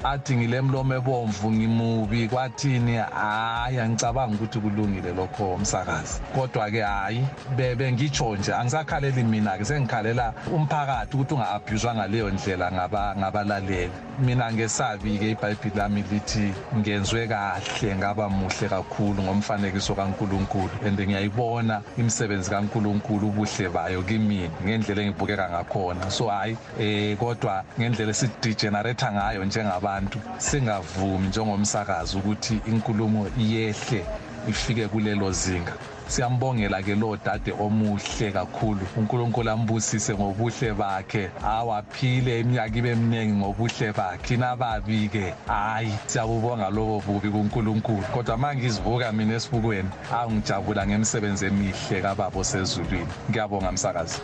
athi 0.04 0.36
ngilemlomo 0.36 0.96
ebomvu 0.96 1.52
ngimubi 1.52 2.28
kwathini? 2.28 2.96
Hayi 2.96 3.80
angicabanga 3.80 4.36
ukuthi 4.36 4.60
kulungile 4.60 5.14
lokho 5.14 5.54
umsakazi 5.54 6.22
kodwa 6.36 6.72
ke 6.72 6.82
hayi 6.82 7.26
bebe 7.56 7.92
ngitsho 7.92 8.36
nje 8.36 8.54
angisakhaleli 8.54 9.24
mina 9.24 9.58
ke 9.58 9.66
sengikhalela 9.66 10.34
umphakathi 10.54 11.16
ukuthi 11.16 11.34
unga-abhuzwa 11.34 11.96
ngaleyo 11.96 12.30
ndlela 12.32 12.72
ngabalaleli. 13.18 13.92
Mina 14.20 14.54
ngesabi 14.54 15.18
ke 15.18 15.32
ibhayibhili 15.32 15.76
lami 15.76 16.04
lithi 16.12 16.54
ngenzwe 16.78 17.28
kahle 17.28 17.96
ngaba 17.96 18.30
muhle 18.30 18.70
kakhulu 18.70 19.24
ngomfanekiso 19.24 19.96
kaNkuluNkulu. 19.96 20.70
And 20.86 21.00
ngiyayibona 21.00 21.82
imisebenzi 21.98 22.50
kaNkuluNkulu 22.50 23.28
ubuhle 23.28 23.70
bayo 23.70 24.04
kimi 24.04 24.50
ngendlela 24.64 25.02
engibukeka 25.02 25.50
ngakhona. 25.50 26.12
So 26.12 26.28
hayi 26.28 26.58
eh 26.80 27.18
kodwa 27.18 27.64
ngendlela 27.80 28.12
esidegenerate 28.12 29.06
ngayo 29.12 29.46
njengaba 29.46 29.91
abantu 29.92 30.20
singavumi 30.38 31.28
njengomsakazi 31.28 32.18
ukuthi 32.18 32.62
inkulumo 32.68 33.28
iyehle 33.38 34.06
ifike 34.48 34.88
kulelo 34.88 35.32
zinga. 35.32 35.74
Siyambongela 36.08 36.84
ke 36.84 36.96
lo 36.96 37.18
dade 37.18 37.52
omuhle 37.52 38.32
kakhulu 38.32 38.80
uNkulunkulu 38.98 39.50
ambusise 39.50 40.14
ngobuhle 40.14 40.74
bakhe. 40.74 41.30
Awaphile 41.44 42.40
iminyaka 42.40 42.78
ibe 42.78 42.92
eminingi 42.92 43.34
ngobuhle 43.34 43.94
bakhe. 43.94 44.38
Nababi 44.38 45.10
ke 45.10 45.34
hayi 45.48 45.94
siyabubonga 46.08 46.70
lobo 46.70 47.04
bubi 47.06 47.30
kuNkulunkulu. 47.30 48.04
Kodwa 48.14 48.38
mangizivuka 48.38 49.12
mina 49.12 49.36
esibukweni 49.36 49.90
angijabula 50.12 50.88
ngemisebenzi 50.88 51.46
emihle 51.46 52.02
kababa 52.02 52.44
sezulwini 52.44 53.08
ngiyabonga 53.30 53.72
msakazi 53.72 54.20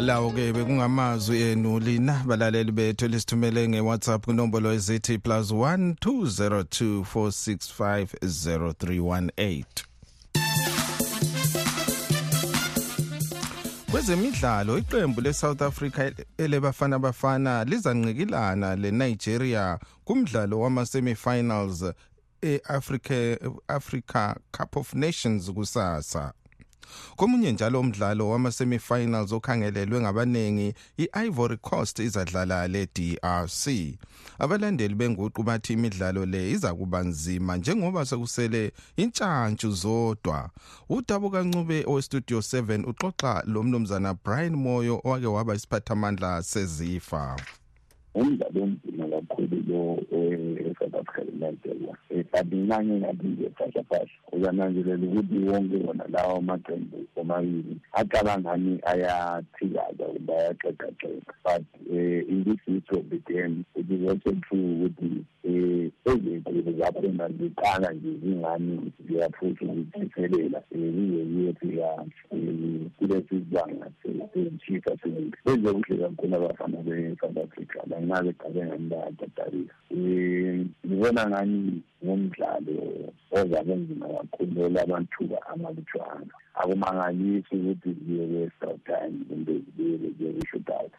lawo-ke 0.00 0.52
bekungamazwi 0.52 1.40
enu 1.42 1.78
lina 1.78 2.22
balaleli 2.26 2.72
bethu 2.72 3.08
lisithumele 3.08 3.68
nge-whatsapp 3.68 4.24
kunombolo 4.24 4.72
ezithi 4.72 5.18
plus 5.18 5.50
1 5.50 5.94
202 5.94 7.00
465 7.14 8.04
0318 8.22 9.64
kwezemidlalo 13.90 14.78
iqembu 14.78 15.20
le-south 15.20 15.62
africa 15.62 16.12
elebafana 16.38 16.98
bafana 16.98 17.64
lizanqikilana 17.64 18.76
le-nigeria 18.76 19.78
kumdlalo 20.04 20.60
wama-semi-finals 20.60 21.84
e-africa 22.42 23.38
Africa 23.68 24.34
cup 24.52 24.76
of 24.76 24.94
nations 24.94 25.50
kusasa. 25.50 26.32
Komunye 27.16 27.52
njalo 27.52 27.80
umdlalo 27.80 28.28
wama-semi-finals 28.28 29.32
okhangelelwe 29.32 30.00
ngabaningi 30.00 30.74
i-ivory 30.98 31.56
coast 31.56 31.98
izadlala 31.98 32.68
le-drc 32.68 33.68
abalandeli 34.38 34.94
benguqu 34.94 35.42
bathi 35.42 35.72
imidlalo 35.72 36.26
le 36.26 36.50
iza 36.50 36.74
kuba 36.74 37.02
nzima 37.02 37.56
njengoba 37.56 38.04
sekusele 38.04 38.72
intshantshu 38.96 39.70
zodwa. 39.70 40.50
Udabo 40.88 41.30
kancube 41.30 41.84
owestudio 41.86 42.38
7 42.38 42.84
uxoxa 42.90 43.42
lo 43.46 43.62
mnumzana 43.62 44.14
brian 44.14 44.56
moyo 44.56 45.00
owake 45.04 45.26
waba 45.26 45.54
isiphathamandla 45.54 46.42
sezifa. 46.42 47.36
Umdlalo 48.14 48.62
onzima 48.62 49.06
kakhulu 49.08 49.56
lo 49.68 49.98
e-south 50.10 50.94
africa 50.94 51.22
le-nigeria 51.26 51.96
ngathi 52.32 53.26
nje 53.26 53.50
phasha 53.56 53.82
phasha 53.82 54.18
uyananzelela 54.32 55.06
ukuthi 55.06 55.38
wonke 55.38 55.76
wona 55.86 56.04
lawo 56.08 56.36
amaqembu 56.36 56.98
omabili 57.16 57.76
acabangani 57.92 58.80
ayathikaza 58.92 60.04
kumbe 60.04 60.32
ayaxexaxexa 60.32 61.32
but 61.44 61.64
uh, 61.90 62.30
in 62.32 62.44
this 62.44 62.60
it 63.74 63.90
is 63.90 64.08
also 64.08 64.30
true 64.48 64.72
ukuthi 64.74 65.24
um 65.44 65.90
ezinkulu 66.04 66.72
zaphenda 66.78 67.28
ziqala 67.28 67.92
nje 67.92 68.10
zingani 68.22 68.92
ziyaphusha 69.06 69.64
ukuthithelela 69.64 70.62
um 70.74 70.92
zize 70.94 71.24
ziyefika 71.24 72.04
kulesi 72.98 73.28
sibanga 73.28 73.86
sezitshifa 74.02 74.96
sezindlu 75.02 75.56
benze 75.62 75.94
kakhulu 75.96 76.36
abafana 76.36 76.78
be-south 76.82 77.38
africa 77.38 77.78
um 77.96 79.68
ngibona 79.92 81.22
ngani 81.30 81.82
ngumdlalo 82.04 82.76
ozabe 83.30 83.74
nzima 83.76 84.06
kakhulu 84.08 84.64
olamathuba 84.64 85.38
amalutshwana 85.52 86.32
akumangalisi 86.54 87.54
ukuthi 87.56 87.90
ziye 88.04 88.26
kwe-extra 88.26 88.74
time 88.88 89.16
kumbe 89.28 89.52
zibuyele 89.52 90.08
ziye 90.16 90.30
kwi-shootout 90.32 90.92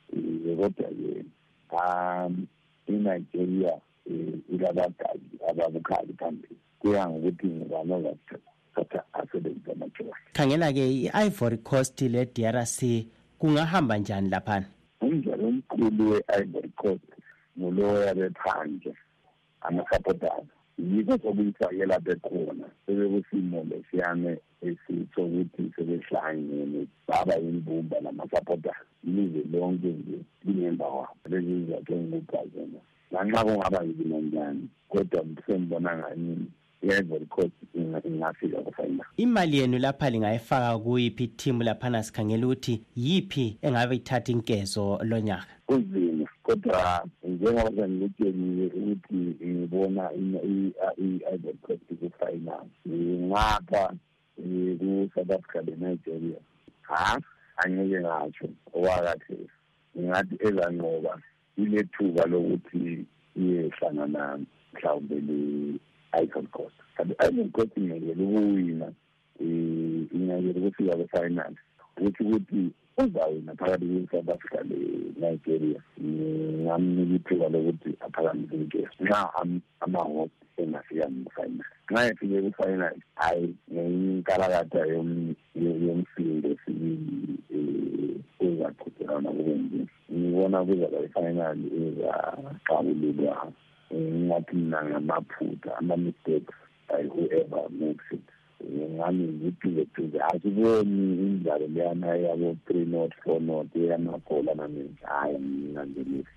kodwa-ke 0.57 1.25
um 1.73 2.47
inigeria 2.87 3.73
um 4.05 4.41
ilabadali 4.53 5.21
ababukhali 5.49 6.13
phambili. 6.13 6.57
Kuya 6.79 7.09
ngokuthi 7.09 7.47
ngubani 7.47 7.93
ozathatha 7.93 9.03
asebenzisa 9.13 9.71
amathuba. 9.71 10.15
Khangela-ke 10.33 10.83
i-ivory 10.91 11.57
coast 11.57 12.01
le-drc 12.01 13.05
kungahamba 13.39 13.97
njani 13.97 14.29
laphana? 14.29 14.65
Umdlalo 15.01 15.47
omkhulu 15.47 16.09
we-ivory 16.11 16.69
coast 16.75 17.12
nguloya 17.59 18.15
bephandle 18.15 18.95
ama-supporters 19.61 20.47
yikho 20.77 21.17
sokuyifakela 21.17 21.99
bekhona 21.99 22.67
sebekusimo 22.85 23.63
lesiyane 23.69 24.37
esisokuthi 24.61 25.63
sebehlangene 25.75 26.87
baba 27.07 27.35
yimbumba 27.35 28.01
nama-supporters 28.01 28.87
ilizwe 29.03 29.43
lonke 29.51 29.87
nje 29.87 30.19
lingemva 30.45 30.85
kwabo 30.85 31.29
lezi 31.29 31.53
zizathu 31.59 31.93
engikugazena 31.93 32.79
lanxa 33.11 33.43
kungaba 33.45 33.83
nzima 33.83 34.17
njani 34.17 34.69
kodwa 34.89 35.25
sengibona 35.45 35.97
ngani 35.97 36.47
i-ivory 36.83 37.25
coast 37.25 37.53
ingafika 38.05 38.57
kufinal 38.57 39.05
imali. 39.17 39.57
Yenu 39.57 39.79
lapha 39.79 40.09
lingayifaka 40.09 40.79
kuyiphi 40.79 41.23
ithimu 41.23 41.63
laphana 41.63 42.03
sikhangela 42.03 42.45
ukuthi 42.47 42.83
yiphi 42.95 43.57
engabe 43.61 43.95
ithatha 43.95 44.31
inkezo 44.31 44.99
lonyaka? 45.03 45.47
Kunzima 45.65 46.27
kodwa 46.43 47.05
njengoba 47.43 47.71
sengikutshelile 47.75 48.65
ukuthi 48.65 49.19
ngibona 49.45 50.03
i-ivory 50.15 51.57
coast 51.61 51.83
ku-final 51.99 52.65
ngapha 53.27 53.83
ku-south 54.79 55.31
africa 55.31 55.59
le-nigeria 55.67 56.39
ha 56.81 57.19
angeke 57.61 57.99
ngatsho 57.99 58.47
owakathesa 58.73 59.57
ngingathi 59.97 60.35
ezanqoba 60.47 61.13
ilethuba 61.57 62.23
lokuthi 62.31 63.05
iyehlangana 63.35 64.39
mhlawumbe 64.73 65.15
le-ivory 65.27 66.47
coast 66.55 66.77
kanti 66.95 67.13
i-ivory 67.19 67.49
coast 67.55 67.77
ingekele 67.77 68.23
ukuwina 68.23 68.87
ingekele 70.15 70.59
ukufika 70.59 70.95
kwe-final 70.95 71.53
ukuthi 71.97 72.23
ukuthi 72.23 72.61
uzawina 72.97 73.55
phakathi 73.55 73.85
kwe-south 73.85 74.29
africa 74.29 74.59
le-nigeria. 74.69 75.81
Ngingamnika 76.01 77.15
ithuba 77.15 77.47
lokuthi 77.49 77.91
aphakamise 78.05 78.55
inkesi 78.55 79.03
nxa 79.03 79.21
amahop 79.85 80.31
engafika 80.57 81.05
mu-final 81.09 81.65
nxa 81.91 82.01
efike 82.11 82.37
ku-final 82.45 82.95
hhayi 83.15 83.47
ngenkalakatha 83.73 84.81
yomsindo 85.55 86.49
sibili 86.61 87.37
um 87.57 88.21
ezaqhudelana 88.45 89.29
kube 89.37 89.53
njini 89.55 89.87
ngibona 90.13 90.65
kuzaba 90.67 90.97
i-final 91.05 91.57
ezaxabululwa 91.83 93.35
ngingathi 93.93 94.55
mina 94.55 94.79
ngamaphutha 94.87 95.71
ama-mistakes 95.79 96.57
by 96.87 97.01
whoever 97.13 97.63
makes 97.79 98.07
it. 98.11 98.27
Ngami 98.95 99.23
ngiphize-phize 99.23 100.19
asiboni 100.31 101.13
imidlalo 101.13 101.67
leyana 101.67 102.07
yabo-three 102.15 102.85
not 102.85 103.11
four 103.23 103.41
not 103.41 103.75
eyamagoli 103.75 104.49
amaningi. 104.51 105.03
Hhayi 105.03 105.37
nginanzelile 105.39 106.33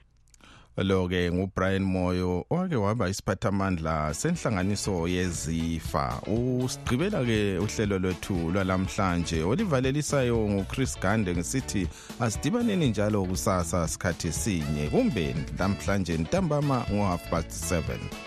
lo-ke 0.84 1.32
ngubrian 1.32 1.82
moyo 1.82 2.44
owake 2.50 2.76
waba 2.76 3.08
isiphathamandla 3.08 4.14
senhlanganiso 4.14 5.08
yezifa. 5.08 6.20
Usigqibela-ke 6.26 7.58
uhlelo 7.58 7.98
lwethu 7.98 8.50
lwalamhlanje 8.52 9.42
olivalelisayo 9.42 10.48
nguchris 10.48 11.00
gande 11.00 11.34
ngisithi 11.34 11.88
asidibaneni 12.20 12.88
njalo 12.88 13.24
kusasa 13.24 13.88
sikhathi 13.88 14.32
sinye. 14.32 14.88
Kumbe 14.90 15.34
namhlanje 15.58 16.18
ntambama 16.18 16.86
ngo-half 16.92 17.30
past 17.30 17.72
7 17.72 18.25